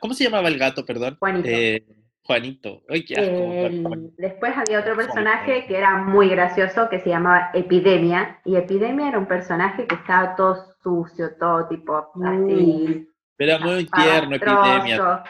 ¿Cómo 0.00 0.14
se 0.14 0.24
llamaba 0.24 0.48
el 0.48 0.58
gato, 0.58 0.84
perdón? 0.86 1.16
Juanito. 1.18 1.48
Eh, 1.50 1.84
Juanito. 2.22 2.82
Ay, 2.88 3.04
qué 3.04 3.14
asco. 3.20 3.92
El- 3.92 4.12
después 4.16 4.52
había 4.56 4.80
otro 4.80 4.96
personaje 4.96 5.66
que 5.66 5.76
era 5.76 5.98
muy 5.98 6.28
gracioso 6.28 6.88
que 6.88 7.00
se 7.00 7.08
llamaba 7.10 7.50
Epidemia. 7.52 8.40
Y 8.44 8.56
Epidemia 8.56 9.08
era 9.08 9.18
un 9.18 9.26
personaje 9.26 9.86
que 9.86 9.94
estaba 9.96 10.34
todo 10.36 10.56
sucio, 10.82 11.30
todo 11.38 11.68
tipo 11.68 12.10
así. 12.24 13.08
Era 13.38 13.58
muy 13.58 13.86
tierno, 13.86 14.36
epidemia. 14.36 15.22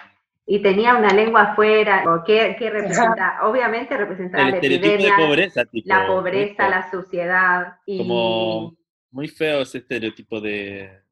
Y 0.47 0.63
tenía 0.63 0.95
una 0.97 1.13
lengua 1.13 1.43
afuera. 1.43 2.05
¿Qué, 2.25 2.55
qué 2.59 2.71
representa? 2.71 3.39
Obviamente 3.43 3.97
representaba 3.97 4.45
El 4.45 4.51
la 4.51 4.57
estereotipo 4.57 4.93
epidemia, 4.95 5.17
de 5.17 5.27
pobreza, 5.27 5.65
tipo. 5.65 5.89
la 5.89 6.07
pobreza, 6.07 6.69
la 6.69 6.91
suciedad. 6.91 7.77
Y 7.85 7.99
Como 7.99 8.77
muy 9.11 9.27
feo 9.29 9.63
ese 9.63 9.79
estereotipo 9.79 10.41
de- 10.41 11.03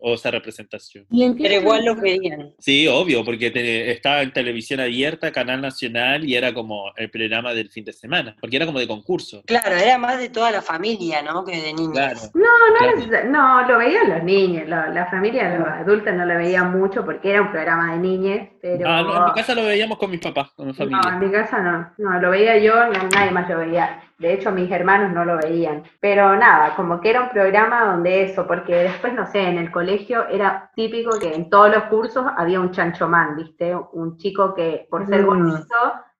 o 0.00 0.14
esa 0.14 0.30
representación. 0.30 1.06
¿Y 1.10 1.24
en 1.24 1.36
qué 1.36 1.44
Pero 1.44 1.60
igual 1.60 1.84
lo 1.84 1.96
veían. 1.96 2.52
Sí, 2.58 2.86
obvio, 2.88 3.24
porque 3.24 3.50
te- 3.50 3.90
estaba 3.90 4.22
en 4.22 4.32
televisión 4.32 4.80
abierta, 4.80 5.32
Canal 5.32 5.60
Nacional, 5.60 6.24
y 6.28 6.34
era 6.36 6.52
como 6.52 6.92
el 6.96 7.10
programa 7.10 7.54
del 7.54 7.70
fin 7.70 7.84
de 7.84 7.92
semana, 7.92 8.36
porque 8.40 8.56
era 8.56 8.66
como 8.66 8.78
de 8.78 8.86
concurso. 8.86 9.42
Claro, 9.46 9.74
era 9.76 9.96
más 9.98 10.18
de 10.18 10.28
toda 10.28 10.50
la 10.50 10.62
familia, 10.62 11.22
¿no? 11.22 11.44
Que 11.44 11.60
de 11.60 11.72
niños. 11.72 11.92
Claro. 11.92 12.20
No, 12.34 12.42
Claro. 12.78 12.98
neces- 12.98 13.24
no, 13.30 13.66
lo 13.68 13.78
veían 13.78 14.08
los 14.10 14.22
niños, 14.24 14.68
la, 14.68 14.88
la 14.88 15.06
familia, 15.06 15.56
los 15.58 15.68
adultos 15.68 16.12
no 16.14 16.24
lo 16.26 16.36
veían 16.36 16.72
mucho 16.78 17.04
porque 17.04 17.30
era 17.30 17.42
un 17.42 17.50
programa 17.50 17.92
de 17.92 17.98
niñes, 17.98 18.48
pero... 18.60 18.88
Ah, 18.88 19.02
no, 19.02 19.16
en 19.18 19.24
mi 19.24 19.32
casa 19.32 19.54
lo 19.54 19.64
veíamos 19.64 19.98
con 19.98 20.10
mis 20.10 20.20
papás, 20.20 20.50
con 20.54 20.66
mi 20.66 20.72
No, 20.72 20.76
familia. 20.78 21.00
en 21.12 21.18
mi 21.20 21.30
casa 21.32 21.60
no, 21.60 21.90
no, 21.98 22.20
lo 22.20 22.30
veía 22.30 22.58
yo, 22.58 22.74
no, 22.74 23.08
nadie 23.14 23.30
más 23.30 23.48
lo 23.48 23.58
veía. 23.58 24.02
De 24.22 24.32
hecho, 24.32 24.50
mis 24.52 24.70
hermanos 24.70 25.12
no 25.12 25.24
lo 25.24 25.36
veían. 25.36 25.82
Pero 26.00 26.34
nada, 26.36 26.74
como 26.76 27.00
que 27.00 27.10
era 27.10 27.22
un 27.22 27.28
programa 27.30 27.84
donde 27.84 28.22
eso, 28.22 28.46
porque 28.46 28.74
después, 28.74 29.12
no 29.12 29.26
sé, 29.26 29.40
en 29.42 29.58
el 29.58 29.70
colegio 29.70 30.26
era 30.28 30.70
típico 30.74 31.18
que 31.18 31.34
en 31.34 31.50
todos 31.50 31.70
los 31.74 31.82
cursos 31.84 32.24
había 32.36 32.60
un 32.60 32.70
chanchomán, 32.70 33.36
¿viste? 33.36 33.74
Un 33.92 34.16
chico 34.16 34.54
que 34.54 34.86
por 34.88 35.06
ser 35.06 35.22
Mm. 35.22 35.26
gordito 35.26 35.74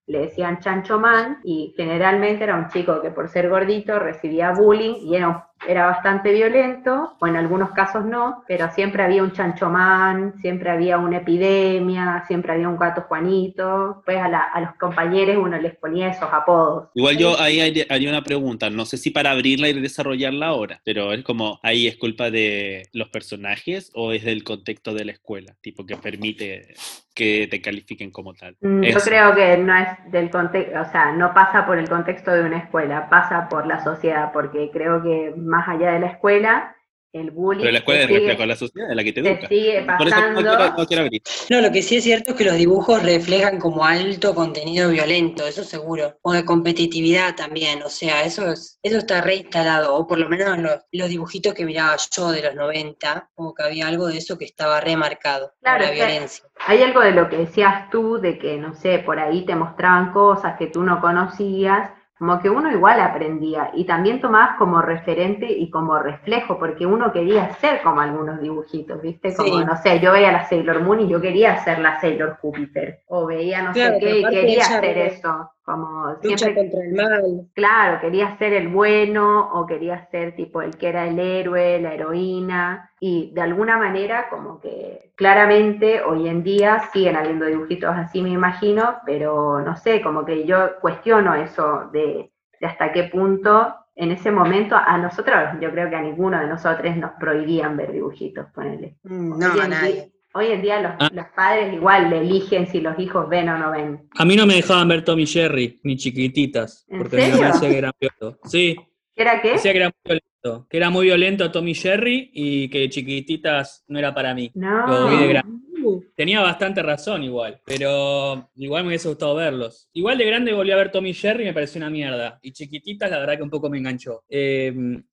le 0.09 0.19
decían 0.23 0.59
chanchomán 0.59 1.39
y 1.45 1.73
generalmente 1.77 2.43
era 2.45 2.57
un 2.57 2.69
chico 2.69 3.01
que 3.01 3.11
por 3.11 3.29
ser 3.29 3.49
gordito 3.49 3.99
recibía 4.01 4.51
bullying 4.51 4.95
y 5.01 5.15
era, 5.17 5.29
un- 5.29 5.37
era 5.69 5.87
bastante 5.87 6.33
violento, 6.33 7.15
o 7.21 7.27
en 7.27 7.37
algunos 7.37 7.71
casos 7.71 8.05
no, 8.05 8.45
pero 8.49 8.71
siempre 8.73 9.03
había 9.03 9.23
un 9.23 9.33
chanchomán, 9.33 10.35
siempre 10.41 10.71
había 10.71 10.99
una 10.99 11.19
epidemia, 11.19 12.25
siempre 12.27 12.53
había 12.53 12.69
un 12.69 12.77
gato 12.79 13.03
Juanito, 13.03 14.03
pues 14.05 14.19
a, 14.19 14.29
la- 14.29 14.43
a 14.43 14.61
los 14.61 14.75
compañeros 14.75 15.37
uno 15.39 15.59
les 15.59 15.77
ponía 15.77 16.09
esos 16.09 16.29
apodos. 16.33 16.89
Igual 16.95 17.17
yo 17.19 17.39
ahí 17.41 17.85
haría 17.89 18.09
una 18.09 18.23
pregunta, 18.25 18.71
no 18.71 18.85
sé 18.87 18.97
si 18.97 19.11
para 19.11 19.31
abrirla 19.31 19.69
y 19.69 19.81
desarrollarla 19.81 20.47
ahora, 20.49 20.81
pero 20.85 21.13
es 21.13 21.23
como, 21.23 21.61
ahí 21.63 21.87
es 21.87 21.97
culpa 21.97 22.31
de 22.31 22.89
los 22.93 23.09
personajes 23.09 23.91
o 23.95 24.13
es 24.13 24.25
del 24.25 24.45
contexto 24.45 24.95
de 24.95 25.05
la 25.05 25.13
escuela, 25.13 25.55
tipo 25.61 25.87
que 25.87 25.97
permite 25.97 26.75
que 27.15 27.47
te 27.51 27.61
califiquen 27.61 28.11
como 28.11 28.33
tal. 28.35 28.57
Mm, 28.63 28.83
Yo 28.85 28.99
creo 29.01 29.35
que 29.35 29.57
no 29.59 29.77
es 29.77 29.89
del 30.11 30.31
contexto, 30.31 30.81
o 30.81 30.85
sea, 30.87 31.13
no 31.13 31.35
pasa 31.35 31.67
por 31.67 31.79
el 31.79 31.89
contexto 31.89 32.31
de 32.31 32.43
una 32.43 32.59
escuela, 32.59 33.09
pasa 33.11 33.49
por 33.49 33.67
la 33.67 33.83
sociedad, 33.85 34.33
porque 34.33 34.71
creo 34.73 35.03
que 35.03 35.35
más 35.53 35.69
allá 35.69 35.93
de 35.93 36.01
la 36.01 36.07
escuela, 36.09 36.75
el 37.13 37.31
bullying 37.31 37.61
Pero 37.61 37.73
la 37.73 37.79
escuela 37.81 38.01
es 38.05 38.49
la 38.49 38.57
sociedad, 38.57 38.89
de 38.89 38.95
la 38.95 39.05
que 39.05 39.13
te 39.13 39.21
educa. 39.21 39.47
sigue 39.47 39.85
Por 39.99 40.09
eso 40.09 40.17
no 40.17 40.35
pasando. 40.35 40.41
quiero, 40.41 40.77
no 40.79 40.87
quiero 40.87 41.03
abrir. 41.03 41.23
No, 41.51 41.61
lo 41.61 41.71
que 41.71 41.83
sí 41.83 41.97
es 41.97 42.05
cierto 42.05 42.31
es 42.31 42.37
que 42.39 42.45
los 42.45 42.57
dibujos 42.57 43.03
reflejan 43.03 43.59
como 43.59 43.85
alto 43.85 44.35
contenido 44.35 44.89
violento, 44.89 45.47
eso 45.47 45.63
seguro. 45.63 46.19
O 46.23 46.33
de 46.33 46.45
competitividad 46.45 47.35
también, 47.35 47.83
o 47.83 47.91
sea, 47.91 48.25
eso 48.25 48.51
es, 48.51 48.79
eso 48.83 48.97
está 48.97 49.21
reinstalado, 49.21 49.95
o 49.95 50.07
por 50.07 50.19
lo 50.19 50.29
menos 50.31 50.57
en 50.57 50.63
los, 50.63 50.79
los 50.91 51.09
dibujitos 51.11 51.53
que 51.53 51.67
miraba 51.67 51.97
yo 52.17 52.31
de 52.31 52.43
los 52.45 52.55
90, 52.55 53.31
como 53.35 53.53
que 53.53 53.63
había 53.63 53.89
algo 53.89 54.07
de 54.07 54.17
eso 54.17 54.39
que 54.39 54.47
estaba 54.47 54.81
remarcado, 54.81 55.53
Claro, 55.61 55.85
la 55.85 55.91
violencia. 55.91 56.47
Hay 56.67 56.83
algo 56.83 57.01
de 57.01 57.13
lo 57.13 57.29
que 57.29 57.37
decías 57.37 57.91
tú, 57.91 58.19
de 58.19 58.39
que, 58.39 58.57
no 58.57 58.73
sé, 58.73 59.01
por 59.01 59.19
ahí 59.19 59.45
te 59.45 59.55
mostraban 59.55 60.13
cosas 60.13 60.57
que 60.57 60.69
tú 60.69 60.83
no 60.83 61.01
conocías, 61.03 61.91
como 62.23 62.39
que 62.39 62.49
uno 62.49 62.71
igual 62.71 63.01
aprendía 63.01 63.73
y 63.75 63.85
también 63.85 64.21
tomabas 64.21 64.57
como 64.57 64.81
referente 64.81 65.45
y 65.51 65.69
como 65.71 65.99
reflejo, 65.99 66.57
porque 66.57 66.87
uno 66.87 67.11
quería 67.13 67.53
ser 67.55 67.83
como 67.83 68.01
algunos 68.01 68.41
dibujitos, 68.41 69.03
¿viste? 69.03 69.35
Como, 69.35 69.59
Sí. 69.59 69.65
no 69.65 69.77
sé, 69.79 69.99
yo 69.99 70.13
veía 70.13 70.31
la 70.31 70.45
Sailor 70.49 70.83
Moon 70.83 71.01
y 71.01 71.09
yo 71.09 71.21
quería 71.21 71.57
ser 71.65 71.81
la 71.81 72.01
Sailor 72.01 72.37
Júpiter, 72.41 73.01
o 73.09 73.27
veía 73.27 73.63
no 73.63 73.73
Claro, 73.73 73.95
sé 73.95 73.99
qué 74.01 74.19
y 74.21 74.25
quería 74.25 74.63
hacer 74.63 74.99
eso, 74.99 75.51
como 75.65 76.17
Lucha 76.23 76.55
contra 76.55 76.85
el 76.85 76.93
mal. 76.95 77.49
Claro, 77.55 78.01
quería 78.01 78.37
ser 78.39 78.53
el 78.53 78.69
bueno 78.69 79.51
o 79.53 79.67
quería 79.67 80.07
ser 80.11 80.35
tipo 80.35 80.63
el 80.63 80.77
que 80.77 80.89
era 80.89 81.07
el 81.07 81.19
héroe, 81.19 81.81
la 81.81 81.95
heroína 81.95 82.91
y 83.01 83.33
de 83.33 83.41
alguna 83.41 83.79
manera 83.79 84.29
como 84.29 84.61
que 84.61 85.13
claramente 85.17 86.03
hoy 86.03 86.29
en 86.29 86.43
día 86.43 86.83
siguen 86.93 87.17
habiendo 87.17 87.47
dibujitos 87.47 87.91
así 87.95 88.23
me 88.23 88.31
imagino, 88.31 88.97
pero 89.07 89.61
no 89.61 89.77
sé, 89.77 90.03
como 90.03 90.25
que 90.25 90.47
yo 90.47 90.79
cuestiono 90.81 91.35
eso 91.35 91.91
de, 91.93 92.33
de 92.61 92.67
hasta 92.67 92.93
qué 92.93 93.05
punto 93.05 93.75
en 93.95 94.11
ese 94.11 94.31
momento 94.31 94.75
a 94.77 94.97
nosotros, 94.99 95.37
yo 95.61 95.71
creo 95.71 95.91
que 95.91 95.97
a 95.97 96.03
ninguno 96.03 96.41
de 96.41 96.47
nosotros 96.47 96.97
nos 96.97 97.13
prohibían 97.13 97.77
ver 97.77 97.93
dibujitos, 97.93 98.47
ponele. 98.53 98.97
Mm, 99.03 99.39
No, 99.39 99.53
a 99.61 99.69
nadie. 99.69 100.12
Hoy 100.35 100.47
en 100.47 100.63
día 100.63 100.81
los, 100.81 100.93
Ah. 100.99 101.11
los 101.13 101.27
padres 101.37 101.73
igual 101.75 102.11
le 102.11 102.21
eligen 102.21 102.67
si 102.67 102.81
los 102.81 102.99
hijos 102.99 103.29
ven 103.29 103.49
o 103.49 103.59
no 103.59 103.71
ven. 103.71 104.09
A 104.19 104.25
mí 104.25 104.35
no 104.37 104.47
me 104.47 104.55
dejaban 104.55 104.89
ver 104.89 105.05
Tommy 105.05 105.27
Jerry, 105.27 105.81
ni 105.85 105.97
chiquititas, 105.97 106.87
¿En 106.89 106.99
porque 106.99 107.17
mi 107.17 107.23
serio? 107.23 107.37
mamá 107.41 107.53
decía 107.55 107.69
que 107.71 107.79
eran 107.79 107.93
violentos. 108.01 108.39
Sí, 108.51 108.77
¿Era 109.15 109.43
qué? 109.43 109.51
decía 109.53 109.73
que 109.73 109.79
era 109.79 109.87
muy 109.89 109.95
violento, 110.05 110.67
que 110.71 110.77
era 110.77 110.91
muy 110.91 111.07
violento 111.07 111.51
Tommy 111.51 111.75
Jerry 111.75 112.31
y 112.33 112.69
que 112.71 112.89
chiquititas 112.89 113.85
no 113.89 113.99
era 113.99 114.15
para 114.15 114.35
mí. 114.35 114.51
No. 114.55 114.87
Lo 114.87 115.09
vi 115.11 115.17
de 115.19 115.29
grande. 115.29 115.53
Uh, 115.85 116.01
Tenía 116.15 116.41
bastante 116.41 116.81
razón 116.81 117.25
igual, 117.25 117.61
pero 117.67 118.49
igual 118.55 118.85
me 118.85 118.89
hubiese 118.91 119.09
gustado 119.09 119.35
verlos. 119.35 119.91
Igual 119.93 120.17
de 120.17 120.25
grande 120.27 120.53
volví 120.53 120.71
a 120.71 120.77
ver 120.77 120.93
Tommy 120.93 121.13
Jerry 121.13 121.43
y 121.43 121.47
me 121.47 121.53
pareció 121.53 121.81
una 121.81 121.91
mierda. 121.91 122.39
Y 122.41 122.53
chiquititas 122.53 123.11
la 123.11 123.19
verdad 123.19 123.37
que 123.37 123.43
un 123.43 123.51
poco 123.51 123.69
me 123.69 123.79
enganchó. 123.79 124.23
Eh, 124.29 124.73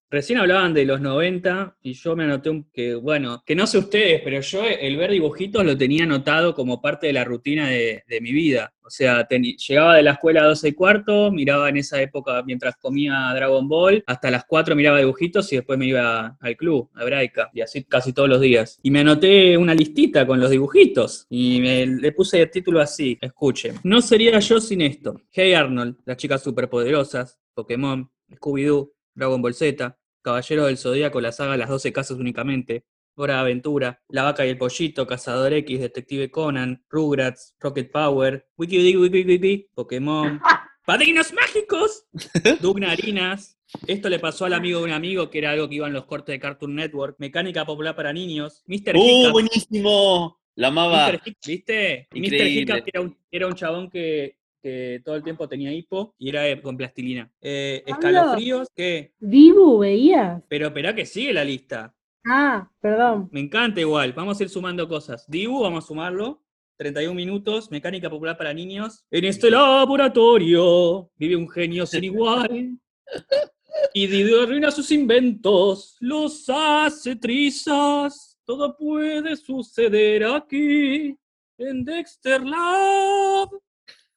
recién 0.10 0.40
hablaban 0.40 0.74
de 0.74 0.86
los 0.86 1.02
90 1.02 1.78
y 1.82 1.94
yo 1.94 2.16
me 2.16 2.24
anoté 2.24 2.50
un, 2.50 2.70
que, 2.72 2.96
bueno, 2.96 3.44
que 3.46 3.56
no 3.56 3.68
sé 3.68 3.78
ustedes, 3.78 4.22
pero 4.24 4.42
yo 4.42 4.64
el 4.66 4.98
ver 4.98 5.12
dibujitos 5.12 5.64
lo 5.66 5.78
tenía 5.78 6.04
anotado 6.04 6.54
como 6.54 6.82
parte 6.82 7.08
de 7.08 7.14
la 7.14 7.24
rutina 7.24 7.70
de, 7.70 8.04
mi 8.22 8.34
vida. 8.34 8.74
O 8.84 8.90
sea, 8.90 9.26
llegaba 9.30 9.96
de 9.96 10.04
la 10.04 10.14
escuela 10.14 10.42
a 10.42 10.48
12 10.48 10.68
y 10.68 10.74
cuarto, 10.74 11.32
miraba 11.32 11.70
en 11.70 11.78
esa 11.78 12.02
época 12.02 12.44
mientras 12.44 12.76
comía 12.76 13.32
Dragon 13.34 13.68
Ball, 13.68 14.04
hasta 14.08 14.32
las 14.32 14.46
4 14.46 14.76
miraba 14.76 14.98
dibujitos 14.98 15.54
y 15.54 15.58
después 15.58 15.78
me 15.80 15.86
iba 15.86 16.38
al 16.40 16.58
club, 16.58 16.90
a 16.96 17.04
Hebraica, 17.04 17.50
y 17.54 17.62
así 17.62 17.84
casi 17.84 18.12
todos 18.12 18.28
los 18.28 18.42
días. 18.42 18.80
Y 18.84 18.92
me 18.92 19.00
anoté 19.00 19.58
una 19.58 19.74
listita 19.74 20.26
con 20.26 20.40
los 20.40 20.50
dibujitos 20.50 21.28
y 21.30 21.62
me, 21.62 21.86
le 21.86 22.12
puse 22.12 22.42
el 22.42 22.52
título 22.52 22.82
así, 22.82 23.18
escuchen. 23.22 23.76
No 23.84 24.02
sería 24.02 24.38
yo 24.40 24.60
sin 24.60 24.82
esto. 24.82 25.22
Hey 25.32 25.54
Arnold, 25.54 25.98
las 26.06 26.18
chicas 26.18 26.44
superpoderosas, 26.44 27.40
Pokémon, 27.54 28.10
Scooby-Doo, 28.32 28.92
Dragon 29.20 29.42
Ball 29.42 29.54
Z, 29.54 29.98
Caballero 30.22 30.66
del 30.66 30.78
Zodíaco, 30.78 31.20
la 31.20 31.34
saga 31.34 31.58
Las 31.58 31.70
12 31.70 31.92
Casas 31.92 32.18
únicamente, 32.18 32.86
Hora 33.16 33.36
de 33.36 33.40
Aventura, 33.42 34.02
La 34.08 34.24
Vaca 34.24 34.46
y 34.46 34.50
el 34.50 34.58
Pollito, 34.58 35.06
Cazador 35.06 35.52
X, 35.54 35.80
Detective 35.82 36.32
Conan, 36.32 36.86
Rugrats, 36.90 37.54
Rocket 37.60 37.92
Power, 37.92 38.48
Wiki 38.58 38.78
Wiki 38.78 38.98
Wiki 38.98 39.24
Wiki, 39.24 39.70
Pokémon, 39.76 40.40
Padrinos 40.86 41.34
Mágicos, 41.34 42.06
Doug 42.62 42.80
Narinas. 42.80 43.60
Esto 43.86 44.10
le 44.10 44.20
pasó 44.20 44.46
al 44.46 44.54
amigo 44.54 44.80
de 44.80 44.86
un 44.86 44.92
amigo, 44.92 45.30
que 45.30 45.40
era 45.40 45.52
algo 45.52 45.68
que 45.68 45.76
iba 45.76 45.88
en 45.88 45.94
los 45.94 46.06
cortes 46.06 46.34
de 46.34 46.40
Cartoon 46.40 46.74
Network, 46.74 47.18
Mecánica 47.20 47.66
Popular 47.66 47.96
para 47.96 48.14
Niños, 48.14 48.64
Mr. 48.68 48.96
¡Uh, 48.96 49.32
buenísimo! 49.32 50.40
La 50.56 50.70
amaba. 50.70 51.12
Mr. 51.12 51.22
¿viste? 51.46 52.08
Y 52.14 52.22
Mr. 52.22 52.26
Increíble. 52.26 52.62
Hiccup 52.62 52.88
era 52.88 53.02
un, 53.02 53.18
era 53.30 53.48
un 53.48 53.54
chabón 53.54 53.90
que, 53.90 54.39
que 54.62 55.02
todo 55.04 55.16
el 55.16 55.24
tiempo 55.24 55.48
tenía 55.48 55.72
hipo 55.74 56.14
y 56.18 56.30
era 56.30 56.48
eh, 56.48 56.62
con 56.62 56.78
plastilina. 56.78 57.30
Eh, 57.42 57.84
Pablo. 57.88 58.10
escalofríos, 58.10 58.68
¿qué? 58.76 59.14
Dibu, 59.20 59.80
¿veías? 59.80 60.42
Pero 60.48 60.68
esperá 60.68 60.94
que 60.94 61.06
sigue 61.06 61.34
la 61.34 61.44
lista. 61.44 61.94
Ah, 62.26 62.70
perdón. 62.82 63.30
Me 63.32 63.40
encanta 63.40 63.80
igual. 63.80 64.14
Vamos 64.14 64.40
a 64.40 64.44
ir 64.44 64.50
sumando 64.50 64.88
cosas. 64.88 65.26
Dibu, 65.30 65.62
vamos 65.62 65.84
a 65.84 65.88
sumarlo. 65.88 66.44
31 66.78 67.14
minutos. 67.14 67.72
Mecánica 67.72 68.10
popular 68.10 68.38
para 68.38 68.54
niños. 68.54 69.06
En 69.12 69.26
este 69.26 69.50
laboratorio 69.50 71.10
vive 71.18 71.36
un 71.36 71.50
genio 71.50 71.86
sin 71.86 72.04
igual. 72.04 72.78
Y 73.94 74.08
Dibu 74.08 74.42
arruina 74.42 74.72
sus 74.72 74.92
inventos. 74.92 75.96
Los 76.02 76.50
hace 76.50 77.16
trizas. 77.16 78.38
Todo 78.44 78.76
puede 78.76 79.36
suceder 79.38 80.26
aquí. 80.26 81.18
En 81.58 81.86
Dexter 81.86 82.44
Lab. 82.44 83.50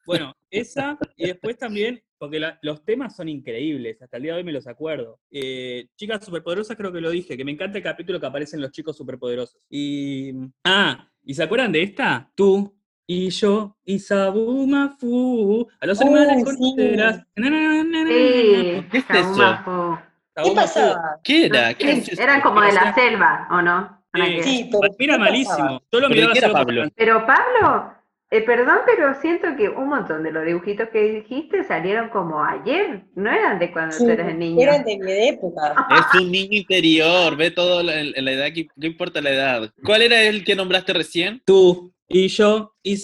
Bueno, 0.05 0.35
esa. 0.49 0.97
Y 1.15 1.27
después 1.27 1.57
también, 1.57 2.01
porque 2.17 2.39
la- 2.39 2.59
los 2.61 2.83
temas 2.83 3.15
son 3.15 3.29
increíbles. 3.29 4.01
Hasta 4.01 4.17
el 4.17 4.23
día 4.23 4.33
de 4.33 4.37
hoy 4.39 4.43
me 4.43 4.51
los 4.51 4.67
acuerdo. 4.67 5.19
Eh, 5.31 5.87
Chicas 5.95 6.23
superpoderosas, 6.25 6.75
creo 6.77 6.91
que 6.91 7.01
lo 7.01 7.09
dije. 7.09 7.37
Que 7.37 7.45
me 7.45 7.51
encanta 7.51 7.77
el 7.77 7.83
capítulo 7.83 8.19
que 8.19 8.25
aparecen 8.25 8.61
los 8.61 8.71
chicos 8.71 8.97
superpoderosos. 8.97 9.61
Y. 9.69 10.31
Ah, 10.63 11.07
¿y 11.23 11.33
se 11.33 11.43
acuerdan 11.43 11.71
de 11.71 11.83
esta? 11.83 12.29
Tú 12.35 12.75
y 13.07 13.29
yo 13.29 13.77
y 13.85 13.99
Sabumafu. 13.99 15.67
A 15.79 15.85
los 15.85 15.99
Oh, 15.99 16.03
animales 16.03 16.37
sí. 16.37 16.43
conocerás. 16.57 17.17
Na, 17.35 17.49
na, 17.49 17.59
na, 17.59 17.59
na, 17.59 17.83
na, 17.83 18.03
na. 18.03 18.09
Sí, 18.09 18.85
¿Qué 18.91 18.97
es 18.97 19.05
Sabumafu. 19.05 19.97
¿Qué 20.35 20.51
pasaba? 20.55 21.19
¿Qué 21.23 21.45
era? 21.45 21.73
¿Qué 21.75 21.93
Sí, 21.93 21.99
es 21.99 22.09
eso? 22.13 22.21
eran 22.23 22.41
como 22.41 22.61
de 22.61 22.71
la 22.73 22.93
selva, 22.95 23.47
¿o 23.51 23.61
no? 23.61 24.03
Sí. 24.43 24.69
Pero 24.71 24.93
¿qué 24.97 25.17
malísimo. 25.17 25.81
Yo 25.91 25.99
lo 25.99 26.07
¿Pero 26.09 26.21
de 26.27 26.33
miraba 26.33 26.53
Pablo? 26.53 26.83
Pero 26.95 27.25
Pablo, 27.25 27.93
eh, 28.33 28.41
perdón, 28.41 28.77
pero 28.85 29.13
siento 29.21 29.47
que 29.55 29.69
un 29.69 29.89
montón 29.89 30.23
de 30.23 30.31
los 30.31 30.43
dibujitos 30.43 30.89
que 30.89 31.21
dijiste 31.21 31.63
salieron 31.63 32.09
como 32.09 32.43
ayer, 32.43 33.03
no 33.15 33.29
eran 33.31 33.59
de 33.59 33.71
cuando 33.71 33.95
Sí, 33.95 34.03
tú 34.03 34.09
eras 34.09 34.35
niño. 34.35 34.59
eran 34.59 34.83
de 34.83 34.97
mi 34.97 35.27
época. 35.29 35.75
Es 35.91 36.19
un 36.19 36.31
niño 36.31 36.57
interior, 36.57 37.37
ve 37.37 37.51
todo 37.51 37.83
la, 37.83 37.93
la 38.03 38.31
edad, 38.31 38.51
que, 38.51 38.67
no 38.75 38.87
importa 38.87 39.21
la 39.21 39.29
edad. 39.29 39.71
¿Cuál 39.83 40.01
era 40.01 40.21
el 40.23 40.43
que 40.43 40.55
nombraste 40.55 40.93
recién? 40.93 41.43
Tú 41.45 41.93
y 42.07 42.27
yo 42.27 42.73
y 42.81 42.97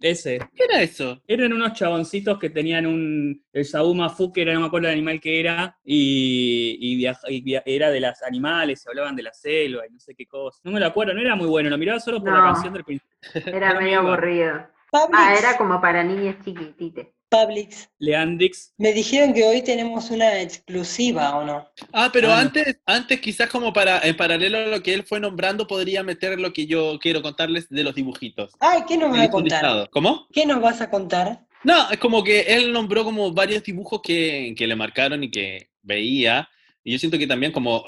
Ese. 0.00 0.38
¿Qué 0.54 0.64
era 0.64 0.82
eso? 0.82 1.22
Eran 1.26 1.52
unos 1.52 1.72
chaboncitos 1.72 2.38
que 2.38 2.50
tenían 2.50 2.86
un. 2.86 3.42
El 3.52 3.66
Mafu, 3.94 4.32
que 4.32 4.42
era, 4.42 4.54
no 4.54 4.60
me 4.60 4.66
acuerdo 4.66 4.88
el 4.88 4.94
animal 4.94 5.20
que 5.20 5.40
era, 5.40 5.78
y, 5.84 6.76
y 6.80 6.96
viaja- 6.96 7.30
y 7.30 7.40
via- 7.42 7.62
era 7.66 7.90
de 7.90 8.00
los 8.00 8.22
animales, 8.22 8.82
se 8.82 8.88
hablaban 8.90 9.16
de 9.16 9.22
la 9.22 9.32
selva 9.32 9.86
y 9.86 9.92
no 9.92 10.00
sé 10.00 10.14
qué 10.14 10.26
cosa. 10.26 10.60
No 10.64 10.72
me 10.72 10.80
lo 10.80 10.86
acuerdo, 10.86 11.14
no 11.14 11.20
era 11.20 11.36
muy 11.36 11.46
bueno, 11.46 11.70
lo 11.70 11.78
miraba 11.78 12.00
solo 12.00 12.20
por 12.20 12.32
la 12.32 12.42
canción 12.52 12.72
del 12.72 12.84
principio. 12.84 13.16
Era 13.34 13.56
Era 13.70 13.80
medio 13.80 14.02
muy 14.02 14.10
aburrido. 14.12 14.66
Ah, 15.12 15.34
era 15.38 15.56
como 15.56 15.80
para 15.80 16.04
niñas 16.04 16.36
chiquitites. 16.44 17.08
Publix. 17.28 17.88
Leandix. 17.98 18.72
Me 18.78 18.92
dijeron 18.92 19.32
que 19.34 19.44
hoy 19.44 19.62
tenemos 19.62 20.10
una 20.10 20.40
exclusiva, 20.40 21.36
¿o 21.36 21.44
no? 21.44 21.68
Ah, 21.92 22.10
pero 22.12 22.28
Ah, 22.32 22.36
no. 22.36 22.40
antes, 22.42 22.78
antes 22.86 23.20
quizás 23.20 23.48
como 23.50 23.72
para, 23.72 24.00
en 24.00 24.16
paralelo 24.16 24.58
a 24.58 24.66
lo 24.66 24.82
que 24.82 24.94
él 24.94 25.02
fue 25.04 25.20
nombrando, 25.20 25.66
podría 25.66 26.02
meter 26.02 26.38
lo 26.38 26.52
que 26.52 26.66
yo 26.66 26.98
quiero 27.00 27.22
contarles 27.22 27.68
de 27.68 27.82
los 27.84 27.94
dibujitos. 27.94 28.52
Ay, 28.60 28.82
¿qué 28.86 28.96
nos 28.96 29.10
vas 29.10 29.26
a 29.26 29.30
contar? 29.30 29.62
listado. 29.62 29.90
¿Cómo? 29.90 30.26
¿Qué 30.32 30.46
nos 30.46 30.60
vas 30.60 30.80
a 30.80 30.90
contar? 30.90 31.46
No, 31.64 31.90
es 31.90 31.98
como 31.98 32.22
que 32.22 32.40
él 32.42 32.72
nombró 32.72 33.04
como 33.04 33.32
varios 33.32 33.62
dibujos 33.62 34.00
que, 34.02 34.54
que 34.56 34.66
le 34.66 34.76
marcaron 34.76 35.24
y 35.24 35.30
que 35.30 35.70
veía. 35.82 36.48
Y 36.84 36.92
yo 36.92 36.98
siento 36.98 37.18
que 37.18 37.26
también 37.26 37.52
como 37.52 37.84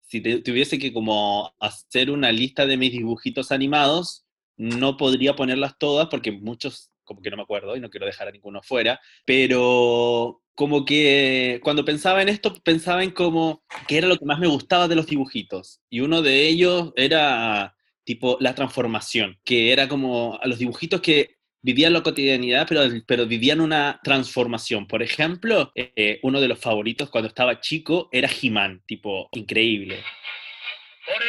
si 0.00 0.20
te- 0.20 0.40
tuviese 0.40 0.78
que 0.78 0.92
como 0.92 1.54
hacer 1.60 2.10
una 2.10 2.32
lista 2.32 2.66
de 2.66 2.76
mis 2.76 2.92
dibujitos 2.92 3.52
animados, 3.52 4.24
no 4.56 4.96
podría 4.96 5.34
ponerlas 5.36 5.76
todas 5.78 6.08
porque 6.08 6.32
muchos 6.32 6.90
como 7.04 7.22
que 7.22 7.30
no 7.30 7.36
me 7.36 7.42
acuerdo 7.42 7.76
y 7.76 7.80
no 7.80 7.90
quiero 7.90 8.06
dejar 8.06 8.28
a 8.28 8.32
ninguno 8.32 8.62
fuera, 8.62 9.00
pero 9.24 10.42
como 10.54 10.84
que 10.84 11.60
cuando 11.62 11.84
pensaba 11.84 12.22
en 12.22 12.28
esto 12.28 12.54
pensaba 12.62 13.02
en 13.02 13.10
como 13.10 13.64
que 13.88 13.98
era 13.98 14.06
lo 14.06 14.18
que 14.18 14.24
más 14.24 14.38
me 14.38 14.46
gustaba 14.46 14.88
de 14.88 14.96
los 14.96 15.06
dibujitos. 15.06 15.80
Y 15.88 16.00
uno 16.00 16.22
de 16.22 16.46
ellos 16.46 16.92
era 16.96 17.74
tipo 18.04 18.36
la 18.40 18.54
transformación, 18.54 19.38
que 19.44 19.72
era 19.72 19.88
como 19.88 20.38
a 20.42 20.46
los 20.46 20.58
dibujitos 20.58 21.00
que 21.00 21.36
vivían 21.62 21.92
la 21.92 22.02
cotidianidad, 22.02 22.66
pero, 22.68 22.82
pero 23.06 23.26
vivían 23.26 23.60
una 23.60 24.00
transformación. 24.02 24.86
Por 24.86 25.02
ejemplo, 25.02 25.72
eh, 25.74 26.18
uno 26.22 26.40
de 26.40 26.48
los 26.48 26.58
favoritos 26.58 27.08
cuando 27.08 27.28
estaba 27.28 27.60
chico 27.60 28.08
era 28.12 28.28
He-Man, 28.28 28.82
tipo, 28.84 29.28
increíble. 29.32 30.02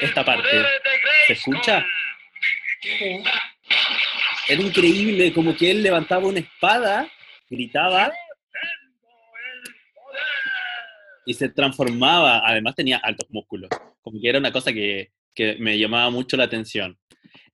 Esta 0.02 0.26
parte, 0.26 0.50
¿se 1.28 1.34
escucha? 1.34 1.86
Era 4.48 4.62
increíble, 4.62 5.34
como 5.34 5.56
que 5.56 5.72
él 5.72 5.84
levantaba 5.84 6.28
una 6.28 6.40
espada, 6.40 7.08
gritaba 7.50 8.12
y 11.26 11.34
se 11.34 11.50
transformaba. 11.50 12.42
Además 12.46 12.76
tenía 12.76 12.98
altos 12.98 13.30
músculos, 13.32 13.70
como 14.02 14.20
que 14.22 14.30
era 14.30 14.40
una 14.40 14.52
cosa 14.52 14.74
que, 14.74 15.12
que 15.34 15.56
me 15.60 15.78
llamaba 15.78 16.10
mucho 16.10 16.36
la 16.38 16.44
atención. 16.46 16.98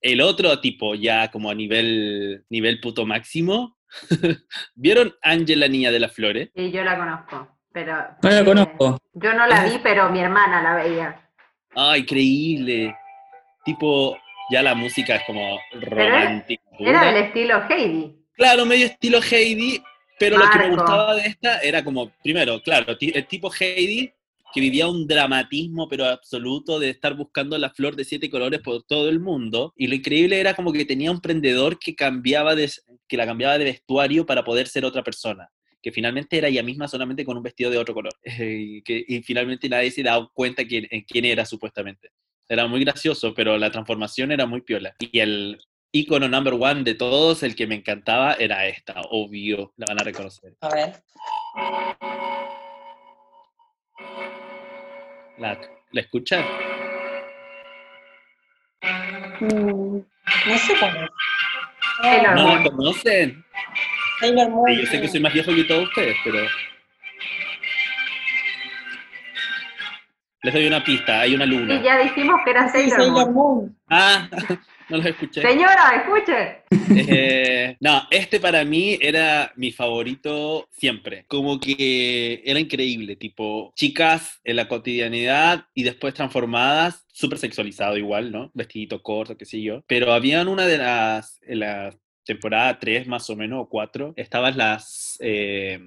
El 0.01 0.21
otro 0.21 0.59
tipo, 0.59 0.95
ya 0.95 1.29
como 1.29 1.51
a 1.51 1.55
nivel, 1.55 2.45
nivel 2.49 2.79
puto 2.79 3.05
máximo, 3.05 3.77
¿vieron 4.75 5.13
Ángel, 5.21 5.59
la 5.59 5.67
niña 5.67 5.91
de 5.91 5.99
las 5.99 6.13
flores? 6.13 6.49
Y 6.55 6.71
yo 6.71 6.83
la 6.83 6.97
conozco, 6.97 7.57
pero... 7.71 7.95
No 8.23 8.29
la 8.29 8.39
eh, 8.39 8.45
conozco. 8.45 8.97
Yo 9.13 9.33
no 9.33 9.45
la 9.45 9.65
vi, 9.65 9.79
pero 9.83 10.09
mi 10.09 10.19
hermana 10.19 10.61
la 10.61 10.75
veía. 10.75 11.29
¡Ah, 11.75 11.97
increíble! 11.97 12.95
Tipo, 13.63 14.17
ya 14.49 14.63
la 14.63 14.73
música 14.73 15.17
es 15.17 15.23
como 15.25 15.59
romántica. 15.73 16.68
Era 16.79 17.05
del 17.05 17.23
estilo 17.25 17.61
Heidi. 17.69 18.15
Claro, 18.33 18.65
medio 18.65 18.85
estilo 18.85 19.19
Heidi, 19.21 19.81
pero 20.17 20.37
lo 20.37 20.49
que 20.49 20.59
me 20.59 20.69
gustaba 20.69 21.15
de 21.15 21.27
esta 21.27 21.59
era 21.59 21.83
como, 21.83 22.11
primero, 22.23 22.61
claro, 22.61 22.95
el 22.99 23.27
tipo 23.27 23.51
Heidi, 23.53 24.11
que 24.53 24.61
vivía 24.61 24.87
un 24.87 25.05
dramatismo 25.05 25.87
pero 25.87 26.05
absoluto 26.05 26.79
de 26.79 26.89
estar 26.89 27.15
buscando 27.15 27.57
la 27.57 27.69
flor 27.69 27.95
de 27.95 28.03
siete 28.03 28.29
colores 28.29 28.61
por 28.61 28.83
todo 28.83 29.09
el 29.09 29.19
mundo, 29.19 29.73
y 29.75 29.87
lo 29.87 29.95
increíble 29.95 30.39
era 30.39 30.53
como 30.53 30.71
que 30.71 30.85
tenía 30.85 31.11
un 31.11 31.21
prendedor 31.21 31.77
que 31.77 31.95
cambiaba 31.95 32.55
de, 32.55 32.71
que 33.07 33.17
la 33.17 33.25
cambiaba 33.25 33.57
de 33.57 33.65
vestuario 33.65 34.25
para 34.25 34.43
poder 34.43 34.67
ser 34.67 34.85
otra 34.85 35.03
persona 35.03 35.49
que 35.81 35.91
finalmente 35.91 36.37
era 36.37 36.47
ella 36.47 36.63
misma 36.63 36.87
solamente 36.87 37.23
con 37.23 37.37
un 37.37 37.43
vestido 37.43 37.71
de 37.71 37.77
otro 37.77 37.93
color, 37.93 38.13
y, 38.23 38.81
que, 38.81 39.03
y 39.07 39.21
finalmente 39.21 39.69
nadie 39.69 39.91
se 39.91 40.03
daba 40.03 40.29
cuenta 40.33 40.65
quién, 40.65 40.87
en 40.89 41.01
quién 41.01 41.25
era 41.25 41.45
supuestamente. 41.45 42.09
Era 42.47 42.67
muy 42.67 42.83
gracioso, 42.83 43.33
pero 43.33 43.57
la 43.57 43.71
transformación 43.71 44.31
era 44.31 44.47
muy 44.47 44.61
piola. 44.61 44.95
Y 44.99 45.19
el 45.19 45.61
icono 45.91 46.27
number 46.27 46.53
one 46.53 46.83
de 46.83 46.93
todos, 46.95 47.43
el 47.43 47.55
que 47.55 47.67
me 47.67 47.75
encantaba, 47.75 48.33
era 48.33 48.65
esta, 48.67 49.01
obvio, 49.11 49.73
la 49.77 49.85
van 49.87 49.99
a 50.01 50.03
reconocer. 50.03 50.53
A 50.61 50.69
ver. 50.69 50.93
¿La, 55.37 55.57
¿la 55.91 56.01
escuchan? 56.01 56.43
Mm, 59.39 59.97
no 59.97 60.57
sé 60.57 60.73
cuál 60.79 61.03
es. 61.03 61.09
¿No 62.35 62.43
Moon. 62.43 62.63
la 62.63 62.69
conocen? 62.69 63.45
Sí, 64.21 64.33
yo 64.35 64.85
sé 64.85 65.01
que 65.01 65.07
soy 65.07 65.19
más 65.21 65.33
viejo 65.33 65.53
que 65.55 65.63
todos 65.63 65.87
ustedes, 65.87 66.15
pero... 66.23 66.39
Les 70.41 70.53
doy 70.53 70.67
una 70.67 70.81
pista, 70.83 71.19
hay 71.21 71.35
una 71.35 71.43
Sí, 71.45 71.51
luna. 71.51 71.81
ya 71.83 71.97
dijimos 71.99 72.39
que 72.45 72.51
era 72.51 72.67
Sí, 72.69 72.89
Sailor 72.89 72.97
Sailor 72.99 73.31
Moon. 73.31 73.33
Moon. 73.33 73.77
Ah, 73.89 74.29
no 74.89 74.97
los 74.97 75.05
escuché. 75.05 75.41
Señora, 75.41 76.03
escuche. 76.03 76.63
Eh, 76.91 77.77
no, 77.79 78.03
este 78.09 78.39
para 78.39 78.63
mí 78.65 78.97
era 78.99 79.51
mi 79.55 79.71
favorito 79.71 80.67
siempre. 80.71 81.25
Como 81.27 81.59
que 81.59 82.41
era 82.43 82.59
increíble, 82.59 83.15
tipo 83.15 83.71
chicas 83.75 84.39
en 84.43 84.55
la 84.55 84.67
cotidianidad 84.67 85.65
y 85.73 85.83
después 85.83 86.13
transformadas, 86.13 87.05
súper 87.11 87.37
sexualizado 87.37 87.97
igual, 87.97 88.31
¿no? 88.31 88.51
Vestidito 88.53 89.01
corto, 89.01 89.37
qué 89.37 89.45
sé 89.45 89.61
yo. 89.61 89.83
Pero 89.87 90.13
habían 90.13 90.47
una 90.47 90.65
de 90.65 90.77
las, 90.77 91.39
en 91.43 91.59
la 91.59 91.95
temporada 92.23 92.79
3 92.79 93.07
más 93.07 93.29
o 93.29 93.35
menos, 93.35 93.61
o 93.63 93.69
4, 93.69 94.13
estaban 94.15 94.57
las... 94.57 95.17
eh, 95.19 95.79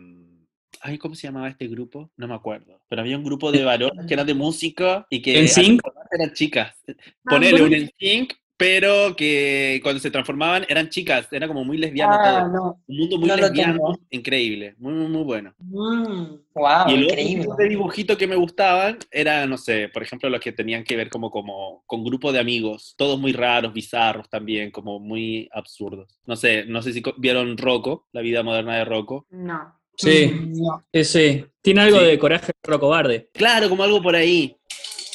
Ay, 0.85 0.99
¿cómo 0.99 1.15
se 1.15 1.29
llamaba 1.29 1.49
este 1.49 1.69
grupo? 1.69 2.11
No 2.17 2.27
me 2.27 2.35
acuerdo. 2.35 2.81
Pero 2.89 3.03
había 3.03 3.17
un 3.17 3.23
grupo 3.23 3.53
de 3.53 3.63
varones 3.63 4.05
que 4.05 4.15
eran 4.15 4.27
de 4.27 4.35
música 4.35 5.07
y 5.09 5.23
que 5.23 5.39
eran 5.39 6.33
chicas. 6.35 6.75
Ah, 6.89 6.93
Ponele 7.25 7.63
un 7.63 7.71
NSYNC, 7.73 8.35
pero 8.57 9.17
que 9.17 9.81
cuando 9.83 10.01
se 10.01 10.11
transformaban 10.11 10.65
eran 10.69 10.89
chicas, 10.89 11.27
era 11.33 11.49
como 11.49 11.65
muy 11.65 11.79
lesbiano 11.79 12.15
Ah, 12.19 12.23
todo. 12.41 12.49
no. 12.49 12.83
Un 12.87 12.97
mundo 12.97 13.19
muy 13.19 13.29
no 13.29 13.37
lesbiano, 13.37 13.99
increíble, 14.11 14.75
muy, 14.79 14.93
muy, 14.93 15.09
muy 15.09 15.23
bueno. 15.25 15.55
Mm, 15.59 16.25
wow, 16.55 16.89
y 16.89 16.93
el 16.95 17.05
otro 17.05 17.19
increíble. 17.21 17.43
tipo 17.43 17.57
de 17.57 17.69
dibujito 17.69 18.17
que 18.17 18.27
me 18.27 18.37
gustaban 18.37 18.99
era, 19.11 19.47
no 19.47 19.59
sé, 19.59 19.89
por 19.89 20.03
ejemplo, 20.03 20.29
los 20.31 20.41
que 20.41 20.53
tenían 20.53 20.85
que 20.85 20.97
ver 20.97 21.09
como, 21.11 21.31
como 21.31 21.83
con 21.87 22.05
grupo 22.05 22.31
de 22.33 22.39
amigos, 22.39 22.95
todos 22.97 23.19
muy 23.19 23.33
raros, 23.33 23.73
bizarros 23.73 24.29
también, 24.29 24.71
como 24.71 25.01
muy 25.01 25.49
absurdos. 25.53 26.21
No 26.27 26.37
sé, 26.37 26.65
no 26.67 26.83
sé 26.83 26.93
si 26.93 27.03
vieron 27.19 27.57
Rocco, 27.59 28.07
la 28.13 28.21
vida 28.21 28.43
moderna 28.43 28.77
de 28.77 28.85
Rocco. 28.85 29.27
No. 29.31 29.79
Sí, 29.97 30.27
Mm, 30.33 30.53
no. 30.63 30.85
sí, 30.93 31.05
sí. 31.05 31.45
Tiene 31.61 31.83
algo 31.83 31.99
Sí. 32.01 32.07
de 32.07 32.19
coraje 32.19 32.53
perro 32.63 32.81
cobarde. 32.81 33.29
Claro, 33.35 33.69
como 33.69 33.83
algo 33.83 34.01
por 34.01 34.17
ahí. 34.17 34.57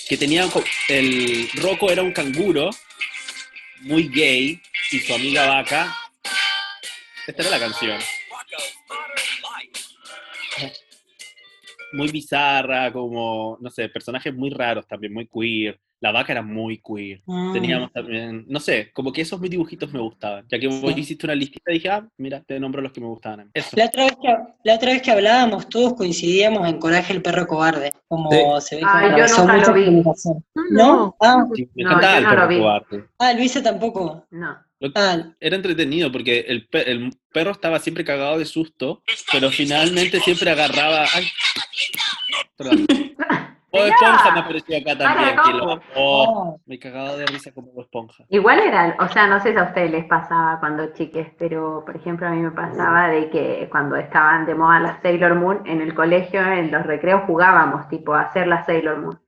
Que 0.08 0.16
tenían. 0.18 0.50
co- 0.50 0.64
El 0.88 1.50
Rocco 1.62 1.90
era 1.92 2.02
un 2.04 2.12
canguro, 2.12 2.70
muy 3.82 4.10
gay, 4.10 4.62
y 4.92 5.00
su 5.00 5.14
amiga 5.14 5.48
vaca. 5.48 5.96
Esta 7.26 7.42
era 7.42 7.52
la 7.52 7.60
canción. 7.60 8.00
Muy 11.94 12.12
bizarra, 12.12 12.92
como, 12.92 13.58
no 13.62 13.70
sé, 13.70 13.90
personajes 13.90 14.34
muy 14.34 14.50
raros 14.50 14.88
también, 14.88 15.14
muy 15.14 15.28
queer. 15.28 15.80
La 16.00 16.12
vaca 16.12 16.32
era 16.32 16.44
muy 16.44 16.80
queer. 16.80 17.22
Mm. 17.26 17.54
Teníamos 17.54 17.92
también, 17.92 18.46
no 18.48 18.60
sé, 18.60 18.92
como 18.94 19.12
que 19.12 19.22
esos 19.22 19.40
mis 19.42 19.50
dibujitos 19.50 19.92
me 19.92 20.00
gustaban. 20.00 20.46
Ya 20.48 20.60
que 20.60 20.68
vos 20.68 20.96
hiciste 20.96 21.26
una 21.26 21.34
listita, 21.34 21.72
dije, 21.72 21.90
ah, 21.90 22.08
mira, 22.18 22.42
te 22.44 22.60
nombro 22.60 22.82
los 22.84 22.92
que 22.92 23.02
me 23.02 23.08
gustaban. 23.08 23.50
Eso. 23.54 23.76
La 23.76 23.86
otra, 23.86 24.04
vez 24.06 24.14
que, 24.22 24.36
la 24.64 24.76
otra 24.76 24.92
vez 24.94 25.02
que 25.02 25.10
hablábamos, 25.12 25.68
todos 25.70 25.96
coincidíamos 25.96 26.68
en 26.68 26.78
Coraje 26.80 27.14
el 27.14 27.22
perro 27.24 27.48
cobarde. 27.48 27.92
Como 28.08 28.62
se 28.62 28.76
ve 28.76 28.82
Ay, 28.86 29.06
yo 29.10 29.12
atravesó 29.26 29.42
nunca 29.42 29.58
lo 29.68 29.74
vi. 29.74 29.86
comunicación. 29.86 30.46
¿No? 30.72 31.16
Ah, 31.20 31.46
Sí, 31.56 31.68
me 31.74 31.84
No, 31.84 31.90
encantaba 31.90 32.18
el 32.18 32.24
no 32.26 32.30
perro 32.30 32.48
cobarde. 32.60 33.06
ah, 33.20 33.34
Luisa 33.34 33.64
tampoco. 33.64 34.28
No. 34.30 34.58
Ah, 34.94 35.18
Era 35.40 35.56
entretenido 35.56 36.12
porque 36.12 36.42
el, 36.42 36.68
pe- 36.68 36.92
el 36.92 37.12
perro 37.34 37.50
estaba 37.50 37.80
siempre 37.80 38.06
cagado 38.06 38.38
de 38.38 38.46
susto, 38.46 39.02
pero 39.32 39.50
finalmente 39.50 40.20
siempre 40.20 40.52
agarraba. 40.52 41.06
Ay, 41.16 41.26
perdón. 42.56 42.86
Bob. 43.72 43.82
Esponja 43.82 44.32
me 44.34 44.40
apareció 44.40 44.78
acá 44.78 44.98
también. 44.98 45.36
Para, 45.36 45.44
que 45.44 45.54
lo- 45.58 45.82
oh, 45.96 46.60
me 46.66 46.80
cagaba 46.80 47.16
de 47.16 47.26
risa 47.26 47.52
como 47.54 47.72
Bob 47.72 47.84
Esponja. 47.84 48.24
Igual 48.30 48.60
era, 48.60 48.96
o 49.00 49.08
sea, 49.10 49.28
no 49.28 49.40
sé 49.42 49.52
si 49.54 49.58
a 49.60 49.64
ustedes 49.64 49.92
les 49.92 50.06
pasaba 50.06 50.60
cuando 50.60 50.94
chiques, 50.94 51.28
pero 51.38 51.84
por 51.86 51.96
ejemplo 51.96 52.28
a 52.28 52.32
mí 52.32 52.42
me 52.42 52.52
pasaba 52.52 53.08
de 53.10 53.30
que 53.30 53.68
cuando 53.72 53.96
estaban 53.98 54.46
de 54.46 54.56
moda 54.56 54.80
las 54.80 55.02
Sailor 55.02 55.36
Moon 55.36 55.62
en 55.66 55.82
el 55.82 55.94
colegio, 55.94 56.42
en 56.42 56.72
los 56.72 56.86
recreos 56.86 57.24
jugábamos 57.28 57.88
tipo 57.90 58.14
a 58.14 58.22
hacer 58.22 58.48
la 58.48 58.64
Sailor 58.66 58.98
Moon. 59.00 59.20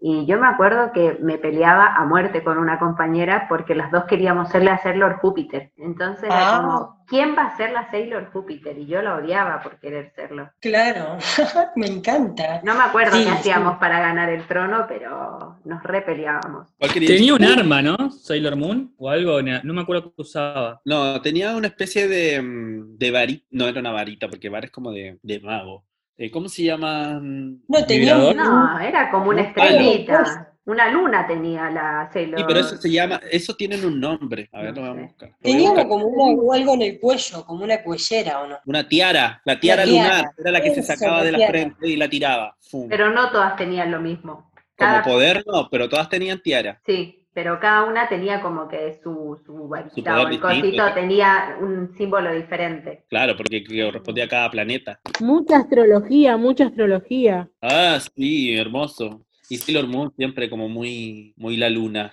Y 0.00 0.26
yo 0.26 0.38
me 0.38 0.46
acuerdo 0.46 0.92
que 0.92 1.18
me 1.20 1.38
peleaba 1.38 1.94
a 1.96 2.04
muerte 2.04 2.44
con 2.44 2.56
una 2.58 2.78
compañera 2.78 3.46
porque 3.48 3.74
las 3.74 3.90
dos 3.90 4.04
queríamos 4.04 4.48
serle 4.48 4.70
a 4.70 4.78
Sailor 4.78 5.16
Júpiter. 5.18 5.72
Entonces 5.76 6.24
era 6.24 6.54
Ah. 6.54 6.60
como, 6.60 7.04
¿quién 7.08 7.34
va 7.36 7.46
a 7.46 7.56
ser 7.56 7.72
la 7.72 7.90
Sailor 7.90 8.30
Júpiter? 8.32 8.78
Y 8.78 8.86
yo 8.86 9.02
la 9.02 9.16
odiaba 9.16 9.60
por 9.60 9.80
querer 9.80 10.12
serlo. 10.14 10.50
Claro, 10.60 11.16
me 11.74 11.88
encanta. 11.88 12.60
No 12.62 12.74
me 12.76 12.84
acuerdo 12.84 13.16
Sí, 13.16 13.24
qué 13.24 13.30
sí. 13.30 13.36
hacíamos 13.38 13.78
para 13.78 13.98
ganar 13.98 14.28
el 14.28 14.46
trono, 14.46 14.84
pero 14.88 15.56
nos 15.64 15.82
repeleábamos. 15.82 16.68
Tenía 16.94 17.34
un 17.34 17.44
arma, 17.44 17.82
¿no? 17.82 18.10
Sailor 18.12 18.54
Moon 18.54 18.94
o 18.98 19.10
algo, 19.10 19.42
no 19.42 19.74
me 19.74 19.80
acuerdo 19.80 20.12
qué 20.14 20.22
usaba. 20.22 20.80
No, 20.84 21.20
tenía 21.22 21.56
una 21.56 21.66
especie 21.66 22.06
de, 22.06 22.40
mm, 22.40 22.98
de 22.98 23.10
varita. 23.10 23.46
No 23.50 23.66
era 23.66 23.80
una 23.80 23.90
varita, 23.90 24.28
porque 24.28 24.48
var 24.48 24.64
es 24.66 24.70
como 24.70 24.92
de, 24.92 25.18
de 25.22 25.40
mago. 25.40 25.84
Eh, 26.20 26.30
¿Cómo 26.32 26.48
se 26.48 26.64
llaman? 26.64 27.62
No 27.68 27.86
tenía 27.86 28.16
No, 28.34 28.80
era 28.80 29.08
como 29.10 29.30
una 29.30 29.42
estrellita. 29.42 30.44
Una 30.64 30.90
luna 30.90 31.26
tenía 31.26 31.70
la 31.70 32.10
Sailor. 32.12 32.40
Sí, 32.40 32.44
pero 32.46 32.60
eso 32.60 32.76
se 32.76 32.90
llama, 32.90 33.20
eso 33.30 33.54
tienen 33.54 33.82
un 33.86 33.98
nombre. 33.98 34.50
A 34.52 34.60
ver, 34.60 34.74
No 34.74 34.82
lo 34.82 34.88
vamos 34.88 34.98
a 34.98 35.06
buscar. 35.06 35.30
Tenía 35.40 35.72
como 35.88 36.04
una- 36.06 36.54
algo 36.56 36.74
en 36.74 36.82
el 36.82 37.00
cuello, 37.00 37.44
como 37.46 37.64
una 37.64 37.82
cuellera, 37.82 38.40
¿o 38.42 38.46
no? 38.48 38.58
Una 38.66 38.86
tiara, 38.86 39.40
la 39.46 39.58
tiara 39.58 39.84
tiara. 39.84 40.08
lunar, 40.18 40.30
era 40.36 40.50
la 40.50 40.60
que 40.60 40.74
se 40.74 40.82
sacaba 40.82 41.18
la 41.18 41.24
de 41.24 41.32
la 41.32 41.38
tiara. 41.38 41.52
frente 41.52 41.88
y 41.88 41.96
la 41.96 42.08
tiraba. 42.10 42.54
Fum. 42.60 42.86
Pero 42.88 43.10
no 43.10 43.30
todas 43.30 43.56
tenían 43.56 43.90
lo 43.90 44.00
mismo. 44.00 44.50
Como 44.76 45.02
poder 45.02 45.42
no, 45.46 45.68
pero 45.70 45.88
todas 45.88 46.08
tenían 46.10 46.42
tiara. 46.42 46.78
Sí, 46.84 47.17
pero 47.32 47.60
cada 47.60 47.84
una 47.84 48.08
tenía 48.08 48.42
como 48.42 48.68
que 48.68 48.98
su, 49.02 49.40
su 49.44 49.68
varita 49.68 50.18
o 50.18 50.22
el 50.22 50.30
distinto. 50.30 50.48
cosito 50.48 50.94
tenía 50.94 51.56
un 51.60 51.94
símbolo 51.96 52.32
diferente. 52.32 53.04
Claro, 53.08 53.36
porque 53.36 53.64
correspondía 53.64 54.24
a 54.24 54.28
cada 54.28 54.50
planeta. 54.50 55.00
Mucha 55.20 55.58
astrología, 55.58 56.36
mucha 56.36 56.66
astrología. 56.66 57.48
Ah, 57.62 57.98
sí, 58.14 58.56
hermoso. 58.56 59.24
Y 59.50 59.56
Sailor 59.56 59.86
Moon 59.86 60.12
siempre 60.14 60.50
como 60.50 60.68
muy, 60.68 61.32
muy 61.36 61.56
la 61.56 61.70
luna. 61.70 62.12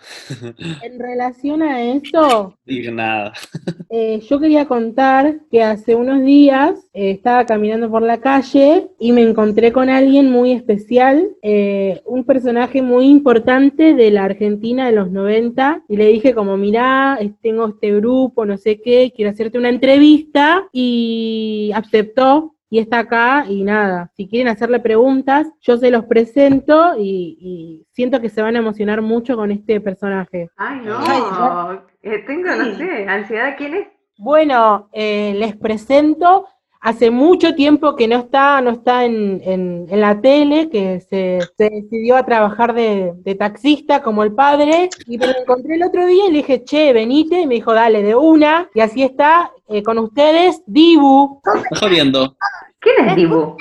En 0.82 1.00
relación 1.00 1.62
a 1.62 1.82
eso, 1.82 2.58
Indignada. 2.66 3.34
eh, 3.90 4.22
yo 4.30 4.40
quería 4.40 4.66
contar 4.66 5.42
que 5.52 5.62
hace 5.62 5.96
unos 5.96 6.24
días 6.24 6.80
eh, 6.94 7.12
estaba 7.12 7.46
caminando 7.46 7.92
por 7.92 8.04
la 8.04 8.22
calle 8.22 8.88
y 9.00 9.12
me 9.12 9.22
encontré 9.22 9.74
con 9.74 9.90
alguien 9.90 10.32
muy 10.32 10.52
especial, 10.52 11.28
eh, 11.42 12.02
un 12.06 12.24
personaje 12.24 12.82
muy 12.82 13.08
importante 13.08 13.94
de 13.94 14.12
la 14.12 14.24
Argentina 14.24 14.86
de 14.86 14.94
los 14.94 15.12
90, 15.12 15.84
y 15.90 15.98
le 15.98 16.08
dije 16.08 16.34
como, 16.34 16.56
mirá, 16.56 17.20
tengo 17.42 17.68
este 17.68 17.94
grupo, 17.96 18.46
no 18.46 18.58
sé 18.58 18.80
qué, 18.82 19.12
quiero 19.14 19.32
hacerte 19.32 19.58
una 19.58 19.70
entrevista, 19.70 20.68
y 20.72 21.72
aceptó. 21.74 22.55
Y 22.76 22.80
está 22.80 23.00
acá 23.00 23.46
y 23.48 23.64
nada, 23.64 24.12
si 24.18 24.28
quieren 24.28 24.50
hacerle 24.50 24.82
preguntas, 24.82 25.48
yo 25.62 25.78
se 25.78 25.90
los 25.92 26.04
presento 26.04 26.98
y, 27.00 27.38
y 27.40 27.86
siento 27.94 28.20
que 28.20 28.28
se 28.28 28.42
van 28.42 28.58
a 28.58 28.60
emocionar 28.60 29.02
mucho 29.02 29.38
con 29.38 29.50
este 29.50 29.80
personaje. 29.80 30.50
Ay, 30.58 30.82
no, 30.84 30.98
Ay, 31.00 31.78
eh, 32.04 32.22
tengo, 32.28 32.50
no 32.54 32.66
Sí. 32.66 32.76
sé, 32.76 33.08
ansiedad, 33.08 33.56
¿quién 33.58 33.76
es? 33.76 33.88
Bueno, 34.18 34.90
eh, 34.92 35.34
les 35.38 35.56
presento, 35.56 36.48
hace 36.86 37.10
mucho 37.10 37.56
tiempo 37.56 37.96
que 37.96 38.08
no 38.08 38.18
está, 38.18 38.62
no 38.62 38.70
está 38.70 39.06
en, 39.06 39.42
en- 39.44 39.88
en 39.90 40.02
la 40.02 40.22
tele, 40.22 40.70
que 40.70 41.00
se, 41.00 41.40
se 41.58 41.70
decidió 41.70 42.16
a 42.16 42.26
trabajar 42.26 42.76
de, 42.76 43.14
de 43.18 43.34
taxista 43.36 44.04
como 44.04 44.22
el 44.24 44.34
padre, 44.34 44.90
y 45.08 45.18
me 45.18 45.26
lo 45.28 45.34
encontré 45.40 45.76
el 45.76 45.84
otro 45.84 46.06
día 46.06 46.26
y 46.28 46.32
le 46.32 46.38
dije, 46.38 46.64
che, 46.64 46.94
venite, 46.94 47.42
y 47.42 47.48
me 47.48 47.56
dijo, 47.56 47.74
dale, 47.74 48.04
de 48.04 48.14
una, 48.14 48.70
y 48.76 48.82
así 48.82 49.02
está, 49.02 49.52
eh, 49.68 49.82
con 49.82 49.98
ustedes, 49.98 50.62
Dibu. 50.68 51.42
Está 51.44 51.88
jodiendo. 51.88 52.38
¿Quién 52.80 53.10
es 53.10 53.16
Dibu? 53.16 53.58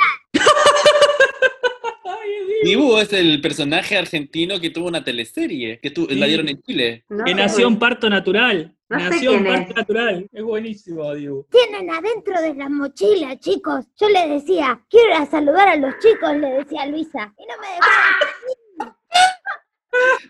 Dibu 2.65 2.97
es 2.99 3.13
el 3.13 3.41
personaje 3.41 3.97
argentino 3.97 4.61
que 4.61 4.71
tuvo 4.71 4.89
una 4.89 5.05
teleserie, 5.05 5.79
que 5.81 5.91
tu- 5.91 6.07
la 6.11 6.27
dieron 6.27 6.49
en 6.49 6.61
Chile. 6.63 7.05
No 7.09 7.25
Que 7.25 7.35
nació 7.35 7.69
en 7.69 7.79
parto 7.79 8.09
natural. 8.11 8.75
No 8.89 8.99
sé 8.99 9.05
nació 9.11 9.33
en 9.33 9.43
quién 9.43 9.55
parto 9.55 9.71
es. 9.71 9.77
natural. 9.77 10.29
Es 10.33 10.43
buenísimo, 10.43 11.15
Dibu. 11.15 11.47
tienen 11.51 11.91
adentro 11.91 12.41
de 12.41 12.55
la 12.55 12.69
mochila, 12.69 13.39
chicos. 13.39 13.87
Yo 14.01 14.09
les 14.09 14.29
decía, 14.29 14.81
quiero 14.91 15.09
ir 15.11 15.15
a 15.23 15.27
saludar 15.27 15.69
a 15.69 15.77
los 15.77 15.95
chicos, 15.99 16.37
le 16.37 16.49
decía 16.51 16.83
a 16.83 16.87
Luisa. 16.87 17.35
Y 17.39 17.43
no 17.47 17.55
me 17.61 17.69
dejaban. 17.75 18.97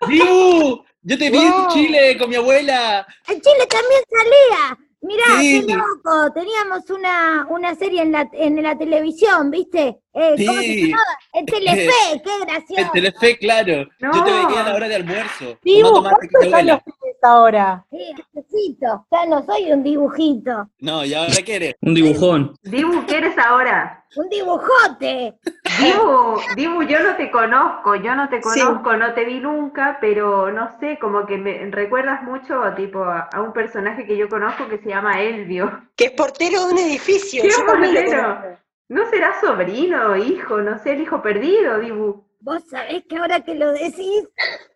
¡Dibu! 0.07 0.83
Yo 1.07 1.17
te 1.17 1.29
vi 1.29 1.37
en. 1.37 1.67
Chile 1.69 2.17
con 2.17 2.29
mi 2.29 2.35
abuela. 2.35 3.05
En 3.27 3.39
Chile 3.41 3.67
también 3.69 4.01
salía. 4.09 4.84
Mirá, 5.05 5.23
Sí. 5.39 5.63
qué 5.67 5.75
loco. 5.75 6.31
Teníamos 6.33 6.89
una, 6.89 7.45
una 7.49 7.75
serie 7.75 8.01
en 8.01 8.11
la, 8.11 8.27
en 8.33 8.61
la 8.63 8.75
televisión, 8.77 9.51
¿viste? 9.51 9.99
Eh, 10.13 10.35
¿Cómo 10.47 10.59
se 10.59 10.65
Sí. 10.65 10.81
llamaba? 10.87 11.03
En 11.33 11.45
Telefe, 11.45 12.21
qué 12.23 12.31
gracioso. 12.45 12.91
Telefe, 12.93 13.37
claro. 13.37 13.85
Yo 13.99 14.23
te 14.23 14.31
veía 14.31 14.61
a 14.61 14.63
la 14.69 14.75
hora 14.75 14.87
de 14.87 14.95
almuerzo. 14.95 15.57
Mi 15.63 15.81
¿cuántos 15.81 16.53
años 16.53 16.79
ahora? 17.25 17.85
Sí, 17.89 18.13
necesito. 18.33 19.05
Ya 19.11 19.25
no 19.25 19.45
soy 19.45 19.71
un 19.71 19.83
dibujito. 19.83 20.69
No, 20.79 21.03
¿y 21.03 21.13
ahora 21.13 21.33
qué 21.45 21.55
eres? 21.55 21.75
Un 21.81 21.93
dibujón. 21.93 22.55
Dibu, 22.63 23.05
¿qué 23.05 23.17
eres 23.17 23.37
ahora? 23.37 24.05
Un 24.15 24.29
dibujote. 24.29 25.33
Dibu, 25.81 26.39
Dibu, 26.55 26.83
yo 26.83 27.03
no 27.03 27.15
te 27.17 27.29
conozco, 27.29 27.95
yo 27.95 28.15
no 28.15 28.29
te 28.29 28.39
conozco, 28.39 28.95
no 28.95 29.13
te 29.13 29.25
vi 29.25 29.39
nunca, 29.39 29.97
pero 29.99 30.51
no 30.51 30.79
sé, 30.79 30.97
como 30.99 31.25
que 31.25 31.37
me 31.37 31.69
recuerdas 31.71 32.23
mucho 32.23 32.61
tipo 32.75 33.03
a, 33.03 33.29
a 33.33 33.41
un 33.41 33.51
personaje 33.51 34.05
que 34.05 34.15
yo 34.15 34.29
conozco 34.29 34.67
que 34.69 34.77
se 34.77 34.89
llama 34.89 35.21
Elvio. 35.21 35.89
Que 35.95 36.05
es 36.05 36.11
portero 36.11 36.65
de 36.65 36.73
un 36.73 36.77
edificio. 36.79 37.43
¡Qué 37.43 37.49
portero! 37.65 38.57
¿No 38.87 39.09
será 39.09 39.39
sobrino 39.41 40.15
hijo? 40.15 40.59
No 40.59 40.77
sé, 40.79 40.93
el 40.93 41.01
hijo 41.01 41.21
perdido, 41.21 41.79
Dibu. 41.79 42.23
Vos 42.39 42.63
sabés 42.69 43.03
que 43.09 43.17
ahora 43.17 43.39
que 43.39 43.55
lo 43.55 43.71
decís, 43.71 44.29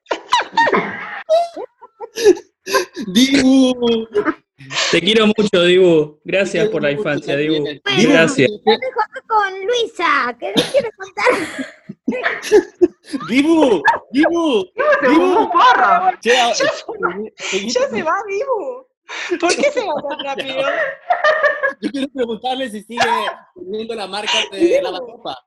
¡Dibu! 3.13 4.07
Te 4.91 5.01
quiero 5.01 5.27
mucho, 5.27 5.63
Dibu. 5.63 6.19
Gracias 6.23 6.67
por 6.69 6.83
la 6.83 6.91
infancia, 6.91 7.35
Dibu. 7.35 7.63
Dibu, 7.97 8.11
Gracias. 8.11 8.49
yo 8.49 8.57
dejo 8.65 9.01
acá 9.01 9.23
con 9.27 9.65
Luisa, 9.65 10.37
que 10.39 10.53
les 10.55 10.65
quiero 10.65 10.89
contar. 10.97 11.25
¡Dibu! 13.29 13.81
¡Dibu! 14.11 14.65
Se 15.01 15.07
fumó 15.07 15.39
un 15.41 15.51
porro. 15.51 16.11
Che, 16.21 16.37
ah, 16.37 16.51
Ya 16.53 17.87
se 17.89 18.03
va, 18.03 18.15
Dibu. 18.27 18.85
¿Por 19.39 19.55
qué 19.55 19.71
se 19.71 19.79
va 19.79 19.93
tan 20.07 20.19
rápido? 20.25 20.61
Yo 21.81 21.89
quiero 21.91 22.07
preguntarle 22.13 22.69
si 22.69 22.83
sigue 22.83 23.01
teniendo 23.55 23.95
la 23.95 24.07
marca 24.07 24.33
de 24.51 24.81
la 24.81 24.91
batopa. 24.91 25.37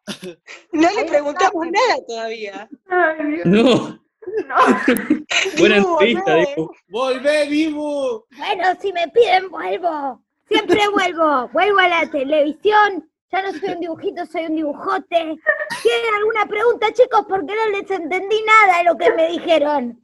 No 0.72 0.90
le 0.90 1.04
preguntamos 1.04 1.66
nada 1.66 1.96
todavía. 2.06 2.68
Ay, 2.88 3.26
Dios. 3.26 3.46
No. 3.46 4.02
No. 4.48 4.56
Buena 5.58 5.76
entrevista, 5.76 6.32
volvé. 6.32 6.46
Dibu. 6.46 6.74
¡Volvé, 6.88 7.46
Dibu! 7.46 8.24
Bueno, 8.36 8.64
si 8.80 8.92
me 8.92 9.08
piden, 9.08 9.48
vuelvo. 9.50 10.22
Siempre 10.48 10.88
vuelvo. 10.88 11.48
Vuelvo 11.48 11.78
a 11.78 11.88
la 11.88 12.10
televisión. 12.10 13.08
Ya 13.32 13.40
no 13.42 13.50
soy 13.58 13.70
un 13.70 13.80
dibujito, 13.80 14.26
soy 14.26 14.44
un 14.44 14.56
dibujote. 14.56 15.06
¿Tienen 15.82 16.14
alguna 16.18 16.44
pregunta, 16.46 16.92
chicos? 16.92 17.24
Porque 17.26 17.54
no 17.54 17.78
les 17.78 17.90
entendí 17.90 18.36
nada 18.44 18.78
de 18.78 18.84
lo 18.84 18.98
que 18.98 19.10
me 19.14 19.28
dijeron. 19.30 19.98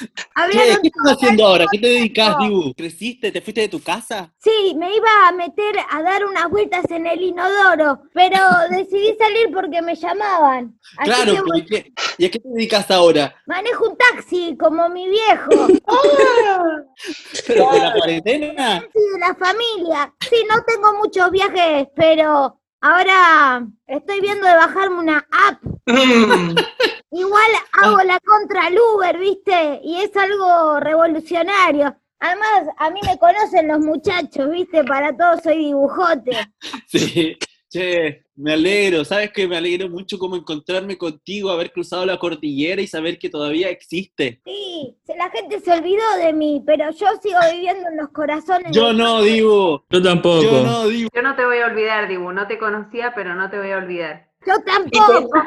¿Qué, 0.00 0.06
Hablaron 0.34 0.82
¿Qué 0.82 0.88
estás 0.88 1.12
haciendo 1.12 1.46
ahora? 1.46 1.66
¿Qué 1.70 1.78
te 1.78 1.86
dedicas. 1.86 2.36
Dibu? 2.38 2.74
¿Creciste? 2.74 3.30
¿Te 3.30 3.40
fuiste 3.40 3.60
de 3.62 3.68
tu 3.68 3.80
casa? 3.80 4.32
Sí, 4.38 4.74
me 4.76 4.94
iba 4.94 5.08
a 5.28 5.32
meter 5.32 5.76
a 5.90 6.02
dar 6.02 6.24
unas 6.26 6.50
vueltas 6.50 6.84
en 6.90 7.06
el 7.06 7.22
inodoro, 7.22 8.02
pero 8.12 8.36
decidí 8.70 9.16
salir 9.18 9.50
porque 9.54 9.80
me 9.80 9.94
llamaban. 9.94 10.76
Así 10.98 11.10
Claro, 11.10 11.32
que 11.34 11.40
voy- 11.42 11.58
¿y, 11.60 11.64
qué- 11.66 11.92
¿y 12.18 12.24
a 12.26 12.30
qué 12.30 12.38
te 12.40 12.48
dedicas 12.48 12.90
ahora? 12.90 13.34
manejo 13.46 13.88
un 13.88 13.96
taxi 13.96 14.56
como 14.58 14.88
mi 14.88 15.08
viejo. 15.08 15.50
¿Pero 17.46 17.70
de 17.72 17.78
la 17.78 17.92
cuarentena? 17.92 18.80
Sí, 18.80 19.00
de 19.12 19.18
la 19.18 19.34
familia. 19.34 20.14
Sí, 20.28 20.36
no 20.48 20.62
tengo 20.64 20.94
muchos 20.94 21.30
viajes, 21.30 21.88
pero 21.94 22.60
ahora 22.80 23.66
estoy 23.86 24.20
viendo 24.20 24.46
de 24.46 24.54
bajarme 24.54 24.98
una 24.98 25.28
app. 25.30 25.62
Igual 27.10 27.50
hago 27.72 27.98
la 28.02 28.20
contra 28.20 28.66
al 28.66 28.78
Uber, 28.78 29.18
¿viste? 29.18 29.80
Y 29.82 30.02
es 30.02 30.14
algo 30.16 30.80
revolucionario. 30.80 31.96
Además, 32.20 32.74
a 32.78 32.90
mí 32.90 33.00
me 33.06 33.18
conocen 33.18 33.68
los 33.68 33.78
muchachos, 33.78 34.50
¿viste? 34.50 34.84
Para 34.84 35.16
todos 35.16 35.42
soy 35.42 35.58
dibujote. 35.58 36.32
Sí. 36.86 37.38
Che, 37.70 38.24
me 38.36 38.54
alegro. 38.54 39.04
¿Sabes 39.04 39.30
que 39.30 39.46
Me 39.46 39.56
alegro 39.56 39.88
mucho 39.88 40.18
como 40.18 40.36
encontrarme 40.36 40.96
contigo, 40.96 41.50
haber 41.50 41.70
cruzado 41.72 42.06
la 42.06 42.18
cordillera 42.18 42.80
y 42.80 42.86
saber 42.86 43.18
que 43.18 43.28
todavía 43.28 43.68
existe. 43.68 44.40
Sí, 44.44 44.96
la 45.16 45.30
gente 45.30 45.60
se 45.60 45.72
olvidó 45.72 46.04
de 46.18 46.32
mí, 46.32 46.62
pero 46.64 46.90
yo 46.90 47.06
sigo 47.22 47.38
viviendo 47.52 47.88
en 47.90 47.98
los 47.98 48.08
corazones. 48.08 48.72
Yo 48.72 48.92
no, 48.92 49.22
Dibu. 49.22 49.82
Yo 49.90 50.02
tampoco. 50.02 50.42
Yo 50.42 50.62
no, 50.62 50.88
Dibu. 50.88 51.10
Yo 51.12 51.22
no 51.22 51.36
te 51.36 51.44
voy 51.44 51.58
a 51.58 51.66
olvidar, 51.66 52.08
Dibu. 52.08 52.32
No 52.32 52.46
te 52.46 52.58
conocía, 52.58 53.12
pero 53.14 53.34
no 53.34 53.50
te 53.50 53.58
voy 53.58 53.70
a 53.70 53.78
olvidar. 53.78 54.28
Yo 54.46 54.54
tampoco. 54.64 55.28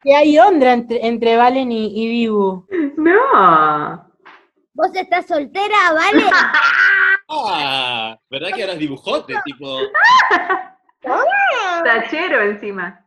Que 0.00 0.14
hay 0.14 0.38
onda 0.38 0.72
entre, 0.72 1.04
entre 1.04 1.36
Valen 1.36 1.72
y, 1.72 1.86
y 1.86 2.08
Dibu. 2.08 2.64
No. 2.96 4.06
¿Vos 4.74 4.94
estás 4.94 5.26
soltera, 5.26 5.92
vale? 5.92 6.22
Ah, 7.28 8.18
¿verdad 8.30 8.50
que 8.54 8.62
eras 8.62 8.78
dibujote? 8.78 9.34
Tipo, 9.44 9.78
Tachero 11.84 12.42
encima. 12.42 13.04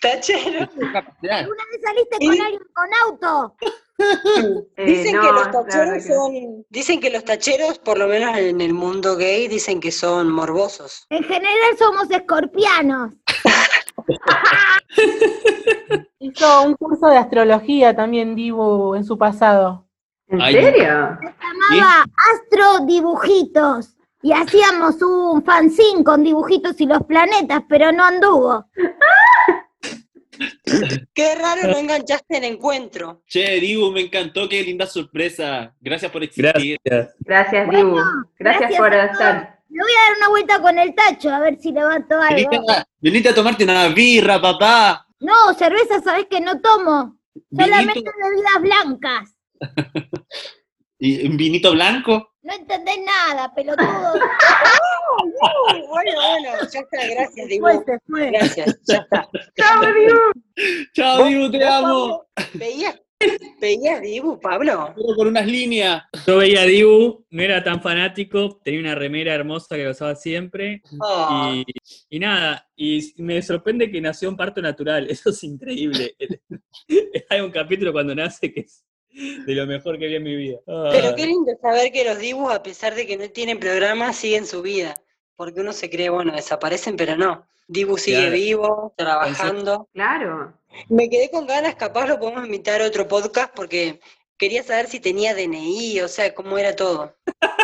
Tachero. 0.00 0.60
¿Alguna 0.60 1.64
vez 1.72 1.80
saliste 1.82 2.16
Y- 2.20 2.26
con 2.26 2.40
alguien 2.40 2.62
con 2.74 2.88
auto? 3.06 3.56
Eh, 4.76 4.84
Dicen 4.86 5.16
no, 5.16 5.22
que 5.22 5.32
los 5.32 5.50
tacheros 5.50 5.92
que 5.94 6.00
son, 6.00 6.64
dicen 6.70 7.00
que 7.00 7.10
los 7.10 7.22
tacheros, 7.22 7.78
por 7.78 7.98
lo 7.98 8.06
menos 8.08 8.34
en 8.38 8.62
el 8.62 8.72
mundo 8.72 9.14
gay, 9.16 9.46
dicen 9.46 9.78
que 9.78 9.92
son 9.92 10.30
morbosos. 10.30 11.04
En 11.10 11.22
general 11.24 11.76
somos 11.78 12.10
escorpianos. 12.10 13.12
Hizo 16.18 16.62
un 16.62 16.74
curso 16.76 17.08
de 17.08 17.18
astrología 17.18 17.94
también, 17.94 18.34
Dibu, 18.34 18.94
en 18.94 19.04
su 19.04 19.18
pasado. 19.18 19.86
¿En 20.30 20.40
Ay, 20.40 20.54
serio? 20.54 21.18
Se 21.20 21.72
llamaba 21.72 22.04
Astro 22.32 22.86
Dibujitos. 22.86 23.96
Y 24.22 24.32
hacíamos 24.32 25.00
un 25.00 25.42
fanzine 25.42 26.04
con 26.04 26.22
dibujitos 26.22 26.78
y 26.80 26.86
los 26.86 27.02
planetas, 27.04 27.62
pero 27.68 27.90
no 27.90 28.04
anduvo. 28.04 28.66
Qué 31.14 31.34
raro 31.34 31.68
no 31.68 31.76
enganchaste 31.76 32.36
en 32.36 32.44
encuentro. 32.44 33.22
Che, 33.26 33.60
Dibu, 33.60 33.90
me 33.92 34.00
encantó, 34.02 34.48
qué 34.48 34.62
linda 34.62 34.86
sorpresa. 34.86 35.74
Gracias 35.80 36.10
por 36.10 36.22
existir. 36.22 36.78
Gracias. 36.82 37.14
Gracias, 37.20 37.66
Bueno, 37.66 37.84
Dibu. 37.84 37.96
Gracias, 38.38 38.70
gracias 38.70 38.78
por 38.78 38.94
estar. 38.94 39.60
Me 39.68 39.82
voy 39.82 39.92
a 39.92 40.08
dar 40.08 40.16
una 40.18 40.28
vuelta 40.28 40.62
con 40.62 40.78
el 40.78 40.94
tacho, 40.94 41.30
a 41.30 41.40
ver 41.40 41.58
si 41.58 41.72
levanto 41.72 42.14
algo. 42.14 42.34
Venite 42.34 42.56
a, 42.72 42.86
venite 43.00 43.28
a 43.28 43.34
tomarte 43.34 43.64
una 43.64 43.88
birra, 43.88 44.40
papá. 44.40 45.06
No, 45.20 45.52
cerveza 45.54 46.00
sabés 46.02 46.26
que 46.30 46.40
no 46.40 46.60
tomo. 46.60 47.18
Solamente 47.54 48.00
Vinito, 48.00 48.12
bebidas 48.18 48.62
blancas. 48.62 49.36
y 50.98 51.26
un 51.26 51.36
vinito 51.36 51.72
blanco. 51.72 52.34
No 52.42 52.54
entendés 52.54 52.98
nada, 53.04 53.52
pelotudo. 53.54 53.86
Bueno, 55.88 56.12
bueno, 56.14 56.48
ya 56.72 56.80
está, 56.80 57.06
gracias, 57.14 57.48
Dibu. 57.48 57.66
Fue, 57.66 57.84
se 57.84 57.98
fue. 58.06 58.30
Gracias, 58.30 58.80
ya 58.86 58.96
está. 58.98 59.28
Chao, 59.56 59.80
Dibu. 59.92 60.18
Chao, 60.94 61.18
¿Vos- 61.18 61.28
Dibu, 61.28 61.50
te 61.50 61.64
amo. 61.64 62.26
¿Veías, 62.54 63.00
veías 63.60 64.00
Dibu, 64.00 64.38
Pablo? 64.40 64.92
Pero 64.96 65.16
por 65.16 65.26
unas 65.26 65.46
líneas. 65.46 66.04
Yo 66.26 66.38
veía 66.38 66.62
a 66.62 66.64
Dibu, 66.64 67.26
no 67.30 67.42
era 67.42 67.62
tan 67.62 67.82
fanático, 67.82 68.60
tenía 68.64 68.80
una 68.80 68.94
remera 68.94 69.34
hermosa 69.34 69.76
que 69.76 69.84
lo 69.84 69.90
usaba 69.90 70.14
siempre. 70.14 70.80
Oh, 71.00 71.52
Y, 71.54 71.64
y 72.08 72.18
nada, 72.18 72.66
y 72.76 73.12
me 73.18 73.42
sorprende 73.42 73.90
que 73.90 74.00
nació 74.00 74.28
en 74.28 74.36
parto 74.36 74.62
natural, 74.62 75.10
eso 75.10 75.30
es 75.30 75.42
increíble. 75.44 76.14
Hay 77.28 77.40
un 77.40 77.50
capítulo 77.50 77.92
cuando 77.92 78.14
nace 78.14 78.52
que 78.52 78.60
es 78.60 78.84
de 79.12 79.54
lo 79.54 79.66
mejor 79.66 79.98
que 79.98 80.06
vi 80.06 80.16
en 80.16 80.22
mi 80.22 80.36
vida. 80.36 80.58
Pero 80.66 81.14
qué 81.16 81.26
lindo 81.26 81.52
saber 81.60 81.92
que 81.92 82.04
los 82.04 82.18
Dibus, 82.18 82.52
a 82.52 82.62
pesar 82.62 82.94
de 82.94 83.06
que 83.06 83.16
no 83.16 83.28
tienen 83.30 83.58
programa, 83.58 84.12
siguen 84.12 84.46
su 84.46 84.62
vida. 84.62 84.94
Porque 85.36 85.60
uno 85.60 85.72
se 85.72 85.88
cree, 85.88 86.10
bueno, 86.10 86.32
desaparecen, 86.34 86.96
pero 86.96 87.16
no. 87.16 87.46
Dibu 87.66 87.96
sigue 87.96 88.18
Claro. 88.18 88.32
vivo, 88.32 88.94
trabajando. 88.96 89.88
Claro. 89.94 90.52
Me 90.88 91.08
quedé 91.08 91.30
con 91.30 91.46
ganas, 91.46 91.74
capaz 91.76 92.06
lo 92.06 92.18
podemos 92.18 92.44
invitar 92.44 92.82
a 92.82 92.86
otro 92.86 93.06
podcast 93.08 93.52
porque 93.54 94.00
quería 94.40 94.62
saber 94.64 94.86
si 94.88 94.98
tenía 94.98 95.34
DNI, 95.34 96.00
o 96.00 96.08
sea, 96.08 96.34
cómo 96.34 96.58
era 96.58 96.74
todo. 96.74 97.14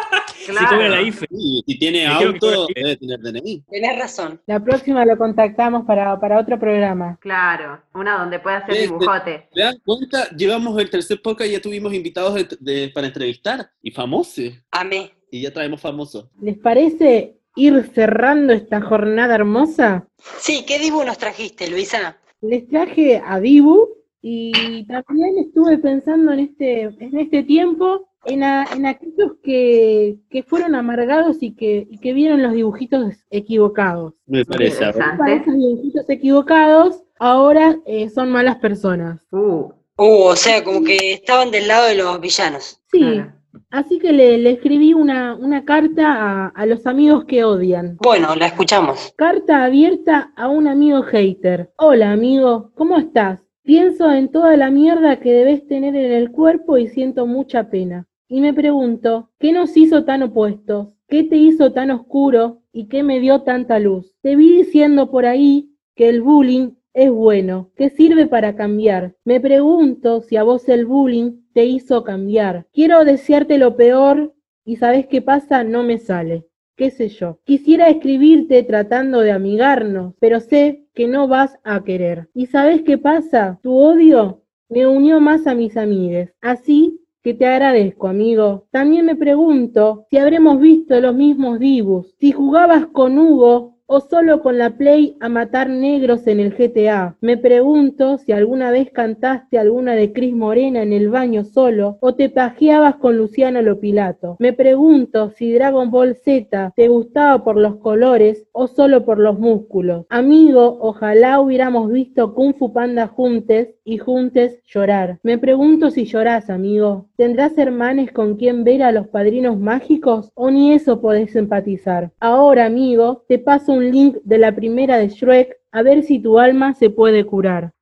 Si 0.47 0.53
cobra 0.53 0.89
la 0.89 0.89
Claro. 0.99 1.07
IFE. 1.09 1.27
Sí, 1.29 1.65
si 1.67 1.77
tiene 1.81 1.99
que 2.03 2.07
auto, 2.07 2.69
debe 2.73 2.97
tener 2.97 3.19
DNI. 3.19 3.65
Tenés 3.69 3.99
razón. 3.99 4.41
La 4.47 4.61
próxima 4.63 5.05
lo 5.05 5.19
contactamos 5.19 5.85
para, 5.87 6.21
para 6.21 6.39
otro 6.39 6.57
programa. 6.57 7.19
Claro. 7.21 7.83
Una 7.95 8.19
donde 8.21 8.39
pueda 8.39 8.59
hacer 8.59 8.75
sí. 8.77 8.81
dibujote. 8.83 9.49
¿Se 9.53 9.61
dan 9.61 9.77
cuenta? 9.85 10.29
Llevamos 10.37 10.81
el 10.81 10.89
tercer 10.89 11.21
podcast 11.21 11.51
y 11.51 11.55
ya 11.55 11.61
tuvimos 11.61 11.93
invitados 11.93 12.35
de- 12.35 12.57
de- 12.61 12.89
para 12.91 13.09
entrevistar. 13.09 13.69
Y 13.83 13.91
famosos. 13.91 14.53
Amé. 14.71 15.11
Y 15.33 15.43
ya 15.43 15.53
traemos 15.53 15.81
famosos. 15.81 16.27
¿Les 16.41 16.57
parece 16.57 17.39
ir 17.57 17.91
cerrando 17.93 18.53
esta 18.53 18.81
jornada 18.81 19.35
hermosa? 19.35 20.07
Sí, 20.39 20.65
¿qué 20.65 20.79
Dibu 20.79 21.03
nos 21.03 21.19
trajiste, 21.19 21.69
Luisa? 21.69 22.19
Les 22.41 22.69
traje 22.69 23.21
a 23.27 23.41
Dibu 23.41 23.89
y 24.29 24.85
también 24.87 25.39
estuve 25.39 25.79
pensando 25.79 26.33
en 26.33 26.41
este, 26.41 26.83
en 26.83 27.17
este 27.19 27.45
tiempo 27.45 28.09
en, 28.25 28.43
a- 28.43 28.67
en 28.75 28.87
aquellos 28.87 29.35
que, 29.43 30.17
que 30.31 30.43
fueron 30.43 30.75
amargados 30.75 31.37
y 31.43 31.55
que, 31.55 31.87
y 31.89 31.99
que 31.99 32.13
vieron 32.13 32.43
los 32.43 32.53
dibujitos 32.53 33.15
equivocados. 33.31 34.15
Me 34.27 34.45
parece. 34.45 34.85
Para 34.93 35.35
esos 35.35 35.55
dibujitos 35.55 36.11
equivocados, 36.11 37.05
ahora 37.21 37.77
eh, 37.87 38.09
son 38.11 38.31
malas 38.33 38.57
personas. 38.57 39.21
Uh, 39.31 39.71
Uh, 39.99 40.25
o 40.25 40.37
sea, 40.37 40.63
como 40.63 40.85
que 40.85 41.13
estaban 41.15 41.51
del 41.51 41.69
lado 41.69 41.87
de 41.87 41.95
los 41.95 42.21
villanos. 42.21 42.83
Sí, 42.93 42.99
claro. 42.99 43.33
así 43.71 43.99
que 43.99 44.13
le, 44.13 44.37
le 44.37 44.51
escribí 44.51 44.93
una, 44.93 45.35
una 45.37 45.65
carta 45.65 46.05
a, 46.07 46.49
a 46.49 46.67
los 46.67 46.87
amigos 46.87 47.25
que 47.25 47.45
odian. 47.45 47.97
Bueno, 48.03 48.35
la 48.37 48.49
escuchamos. 48.49 49.15
Carta 49.17 49.65
abierta 49.65 50.33
a 50.37 50.49
un 50.49 50.69
amigo 50.69 51.03
hater. 51.03 51.71
Hola 51.79 52.13
amigo, 52.13 52.73
¿cómo 52.75 52.99
estás? 52.99 53.41
Pienso 53.67 54.13
en 54.13 54.29
toda 54.29 54.57
la 54.57 54.71
mierda 54.71 55.19
que 55.19 55.33
debes 55.33 55.67
tener 55.67 55.97
en 55.97 56.13
el 56.13 56.31
cuerpo 56.31 56.79
y 56.79 56.87
siento 56.87 57.27
mucha 57.27 57.69
pena. 57.69 58.07
Y 58.29 58.41
me 58.41 58.55
pregunto, 58.55 59.31
¿qué 59.41 59.51
nos 59.51 59.77
hizo 59.77 60.05
tan 60.05 60.23
opuestos? 60.23 60.91
¿Qué 61.09 61.25
te 61.25 61.37
hizo 61.37 61.73
tan 61.73 61.91
oscuro 61.91 62.63
y 62.71 62.87
qué 62.87 63.03
me 63.03 63.19
dio 63.19 63.43
tanta 63.43 63.81
luz? 63.81 64.15
Te 64.23 64.37
vi 64.37 64.59
diciendo 64.59 65.11
por 65.11 65.27
ahí 65.27 65.75
que 65.97 66.09
el 66.09 66.23
bullying 66.23 66.75
es 66.95 67.11
bueno, 67.11 67.73
que 67.75 67.91
sirve 67.91 68.29
para 68.29 68.55
cambiar. 68.55 69.17
Me 69.25 69.41
pregunto 69.41 70.21
si 70.21 70.37
a 70.37 70.45
vos 70.45 70.69
el 70.69 70.87
bullying 70.87 71.33
te 71.53 71.65
hizo 71.65 72.05
cambiar. 72.05 72.69
Quiero 72.73 73.05
desearte 73.05 73.59
lo 73.59 73.75
peor 73.75 74.33
y 74.65 74.77
¿sabés 74.77 75.09
qué 75.09 75.23
pasa? 75.23 75.65
No 75.65 75.83
me 75.83 75.99
sale 75.99 76.47
qué 76.77 76.91
sé 76.91 77.09
yo. 77.09 77.41
Quisiera 77.45 77.89
escribirte 77.89 78.63
tratando 78.63 79.21
de 79.21 79.33
amigarnos, 79.33 80.15
pero 80.21 80.41
sé 80.41 80.87
que 80.95 81.09
no 81.09 81.27
vas 81.29 81.59
a 81.65 81.83
querer. 81.85 82.29
¿Y 82.35 82.47
sabes 82.47 82.83
qué 82.83 82.99
pasa? 82.99 83.59
Tu 83.63 83.75
odio 83.75 84.43
me 84.69 84.87
unió 84.87 85.21
más 85.21 85.47
a 85.47 85.55
mis 85.55 85.77
amigues. 85.77 86.33
Así 86.41 87.01
que 87.23 87.35
te 87.35 87.47
agradezco, 87.47 88.09
amigo. 88.09 88.67
También 88.71 89.07
me 89.07 89.17
pregunto 89.17 90.07
si 90.11 90.19
habremos 90.19 90.61
visto 90.61 91.01
los 91.01 91.15
mismos 91.15 91.59
dibus, 91.59 92.15
si 92.19 92.33
jugabas 92.33 92.87
con 92.87 93.19
Hugo 93.19 93.76
o 93.87 94.01
solo 94.01 94.43
con 94.43 94.59
la 94.59 94.77
Play 94.77 95.17
a 95.21 95.29
matar 95.29 95.69
negros 95.69 96.27
en 96.27 96.41
el 96.41 96.55
GTA. 96.55 97.17
Me 97.21 97.37
pregunto 97.37 98.19
si 98.19 98.33
alguna 98.33 98.71
vez 98.71 98.91
cantaste 98.91 99.59
alguna 99.59 99.95
de 99.95 100.13
Cris 100.13 100.35
Morena 100.35 100.83
en 100.83 100.93
el 100.93 101.09
baño 101.09 101.45
solo 101.45 101.99
o 102.01 102.15
te 102.15 102.29
pajeabas 102.29 102.97
con 102.97 103.17
Luciano 103.17 103.63
Lopilato. 103.63 104.37
Me 104.39 104.53
pregunto 104.53 105.31
si 105.31 105.53
Dragon 105.53 105.91
Ball 105.91 106.17
Z 106.17 106.73
te 106.75 106.89
gustaba 106.89 107.45
por 107.45 107.57
los 107.57 107.77
colores 107.77 108.47
o 108.53 108.67
solo 108.67 109.05
por 109.05 109.19
los 109.19 109.39
músculos. 109.39 110.07
Amigo, 110.09 110.79
ojalá 110.81 111.41
hubiéramos 111.41 111.91
visto 111.91 112.35
Kung 112.35 112.55
Fu 112.55 112.73
Panda 112.73 113.07
juntes 113.07 113.75
y 113.85 113.99
juntes 113.99 114.61
llorar. 114.67 115.19
Me 115.23 115.39
pregunto 115.39 115.91
si 115.91 116.05
llorás, 116.05 116.51
amigo. 116.51 117.06
¿Tendrás 117.17 117.57
hermanes 117.57 118.13
con 118.13 118.37
quien 118.37 118.63
ver 118.63 118.83
a 118.83 118.93
los 118.93 119.09
padrinos 119.09 119.59
mágicos 119.59 120.31
o 120.35 120.51
ni 120.51 120.75
eso 120.75 121.01
podés 121.01 121.35
empatizar? 121.35 122.13
Ahora, 122.21 122.67
amigo, 122.67 123.25
te 123.27 123.39
paso 123.39 123.73
un 123.73 123.91
link 123.91 124.17
de 124.23 124.37
la 124.37 124.55
primera 124.55 124.99
de 124.99 125.09
Shrek 125.09 125.57
a 125.73 125.83
ver 125.83 126.03
si 126.03 126.19
tu 126.19 126.39
alma 126.39 126.75
se 126.75 126.91
puede 126.91 127.25
curar. 127.25 127.73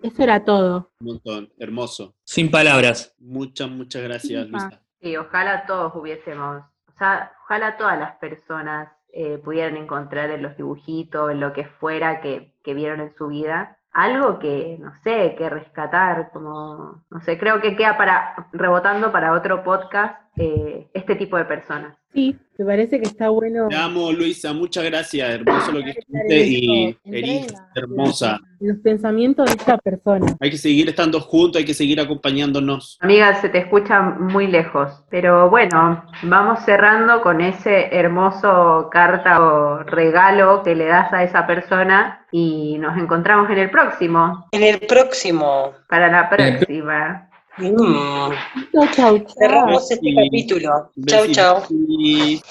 Eso 0.00 0.22
era 0.22 0.44
todo. 0.44 0.92
Un 1.00 1.06
montón. 1.06 1.52
Hermoso. 1.58 2.14
Sin 2.22 2.48
palabras. 2.48 3.16
Muchas, 3.18 3.68
muchas 3.68 4.04
gracias, 4.04 4.44
Sí, 4.44 4.50
Luisa. 4.50 4.82
Sí, 5.00 5.16
ojalá 5.16 5.66
todos 5.66 5.92
hubiésemos, 5.96 6.62
o 6.86 6.98
sea, 6.98 7.32
ojalá 7.44 7.76
todas 7.76 7.98
las 7.98 8.16
personas 8.16 8.92
eh, 9.08 9.38
pudieran 9.38 9.76
encontrar 9.76 10.30
en 10.30 10.42
los 10.42 10.56
dibujitos, 10.56 11.32
en 11.32 11.40
lo 11.40 11.52
que 11.52 11.64
fuera 11.64 12.20
que, 12.20 12.54
que 12.62 12.74
vieron 12.74 13.00
en 13.00 13.14
su 13.16 13.26
vida, 13.26 13.78
algo 13.96 14.38
que, 14.38 14.76
no 14.78 14.92
sé, 15.02 15.34
que 15.38 15.48
rescatar, 15.48 16.30
como, 16.30 17.02
no 17.08 17.20
sé, 17.22 17.38
creo 17.38 17.62
que 17.62 17.76
queda 17.76 17.96
para, 17.96 18.48
rebotando 18.52 19.10
para 19.10 19.32
otro 19.32 19.64
podcast, 19.64 20.20
eh, 20.36 20.86
este 20.92 21.16
tipo 21.16 21.36
de 21.36 21.44
personas. 21.44 21.96
Sí, 22.12 22.34
me 22.56 22.64
parece 22.64 22.98
que 22.98 23.06
está 23.06 23.28
bueno. 23.28 23.68
Te 23.68 23.76
amo, 23.76 24.10
Luisa. 24.10 24.54
Muchas 24.54 24.84
gracias. 24.84 25.28
Hermoso 25.28 25.72
lo 25.72 25.82
que 25.84 25.90
escribiste 25.90 26.46
y 26.46 26.98
eres 27.04 27.54
hermosa. 27.74 28.40
Los 28.60 28.78
pensamientos 28.78 29.46
de 29.46 29.52
esta 29.52 29.76
persona. 29.76 30.34
Hay 30.40 30.50
que 30.50 30.56
seguir 30.56 30.88
estando 30.88 31.20
juntos, 31.20 31.58
hay 31.58 31.66
que 31.66 31.74
seguir 31.74 32.00
acompañándonos. 32.00 32.96
Amiga, 33.02 33.34
se 33.42 33.50
te 33.50 33.58
escucha 33.58 34.00
muy 34.00 34.46
lejos, 34.46 35.04
pero 35.10 35.50
bueno, 35.50 36.04
vamos 36.22 36.60
cerrando 36.64 37.20
con 37.20 37.42
ese 37.42 37.94
hermoso 37.94 38.88
carta 38.90 39.42
o 39.42 39.82
regalo 39.82 40.62
que 40.62 40.74
le 40.74 40.86
das 40.86 41.12
a 41.12 41.22
esa 41.22 41.46
persona 41.46 42.26
y 42.32 42.78
nos 42.78 42.96
encontramos 42.96 43.50
en 43.50 43.58
el 43.58 43.70
próximo, 43.70 44.48
En 44.52 44.62
el 44.62 44.80
próximo. 44.80 45.72
para 45.88 46.08
la 46.10 46.30
próxima. 46.30 47.28
Mm, 47.58 48.30
Chau, 48.72 48.86
chau, 48.92 49.18
chau. 49.18 49.26
cerramos 49.38 49.90
este 49.90 50.14
capítulo. 50.14 50.90
Chau, 51.06 51.26
chau. 51.28 51.62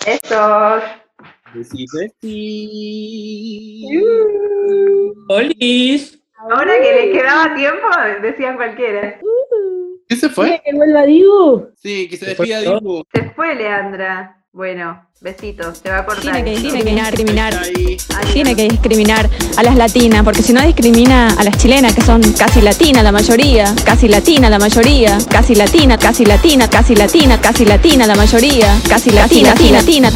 Besos. 0.05 0.83
besi, 1.53 1.85
besi. 1.93 3.89
¡Olis! 5.29 6.19
Ahora 6.49 6.73
que 6.81 6.93
le 6.93 7.11
quedaba 7.11 7.55
tiempo, 7.55 7.87
decían 8.21 8.55
cualquiera. 8.55 9.19
¿Qué 10.07 10.15
se 10.15 10.29
¿Quiere 10.29 10.35
fue? 10.35 10.61
que 10.63 10.75
vuelva 10.75 11.03
Dibu? 11.03 11.69
Sí, 11.77 12.07
que 12.07 12.17
se 12.17 12.25
¿Se 12.27 12.35
fue 12.35 12.45
despida? 12.47 12.79
Dibu. 12.79 13.03
Se 13.13 13.29
fue 13.31 13.55
Leandra. 13.55 14.43
Bueno, 14.55 15.05
besitos, 15.19 15.81
te 15.81 15.89
va 15.89 15.97
a 15.97 16.05
cortar. 16.05 16.21
Tiene 16.31 16.45
que 16.45 16.53
esto. 16.53 16.63
discriminar, 16.71 17.11
discriminar. 17.13 17.61
Tiene 18.31 18.55
que 18.55 18.63
discriminar 18.69 19.29
a 19.57 19.63
las 19.63 19.75
latinas, 19.75 20.23
porque 20.23 20.41
si 20.41 20.53
no 20.53 20.61
discrimina 20.61 21.27
a 21.37 21.43
las 21.43 21.57
chilenas, 21.57 21.93
que 21.93 22.01
son 22.01 22.21
casi 22.39 22.61
latinas 22.61 23.03
la 23.03 23.11
mayoría, 23.11 23.75
casi 23.83 24.07
latina 24.07 24.49
la 24.49 24.57
mayoría, 24.57 25.17
casi 25.29 25.55
latina, 25.55 25.97
casi 25.97 26.25
latina, 26.25 26.69
casi 26.69 26.95
latina, 26.95 27.37
casi 27.41 27.65
latina 27.65 28.07
la 28.07 28.15
mayoría, 28.15 28.79
casi 28.87 29.09
latina, 29.09 29.49
latina, 29.49 29.71
latina. 29.81 30.09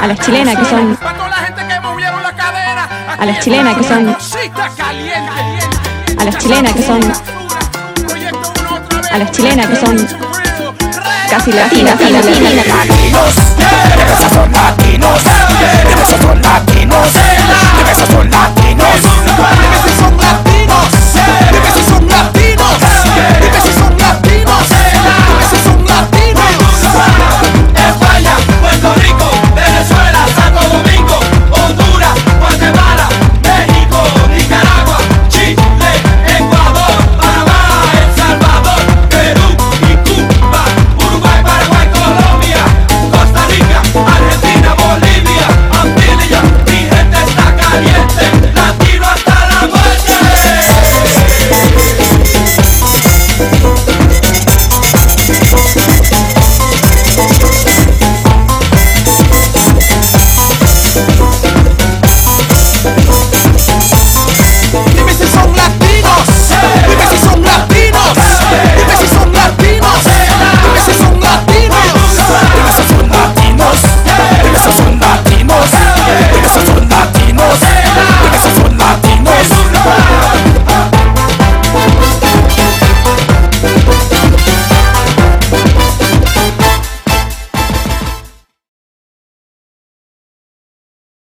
A 0.00 0.06
las 0.08 0.18
chilenas 0.18 0.56
que 0.56 0.64
son, 0.64 0.96
Para 0.96 1.16
toda 1.16 1.28
la 1.28 1.36
gente 1.36 1.62
que 1.62 2.36
cadera. 2.36 3.16
A 3.16 3.26
las 3.26 3.38
chilenas 3.44 3.76
que 3.76 3.84
son- 3.84 4.16
a 6.18 6.24
las 6.24 6.36
chilenas 9.30 9.68
que 9.68 9.76
son, 9.76 10.08
casi 11.34 11.50
latina, 11.50 11.90
latina, 11.90 12.20
latina. 12.20 12.62
Latinos, 12.62 13.34
de 13.58 14.28
son 14.34 14.52
latinos, 14.52 15.18
de 15.18 16.14
son 16.22 16.40
latinos, 16.40 17.12
de 17.12 17.94
son 18.06 18.30
latinos, 18.30 19.02
de 19.82 19.92
son 19.98 20.16
latinos, 20.20 20.90
de 21.50 21.82
son 21.90 22.06
latinos. 22.06 23.53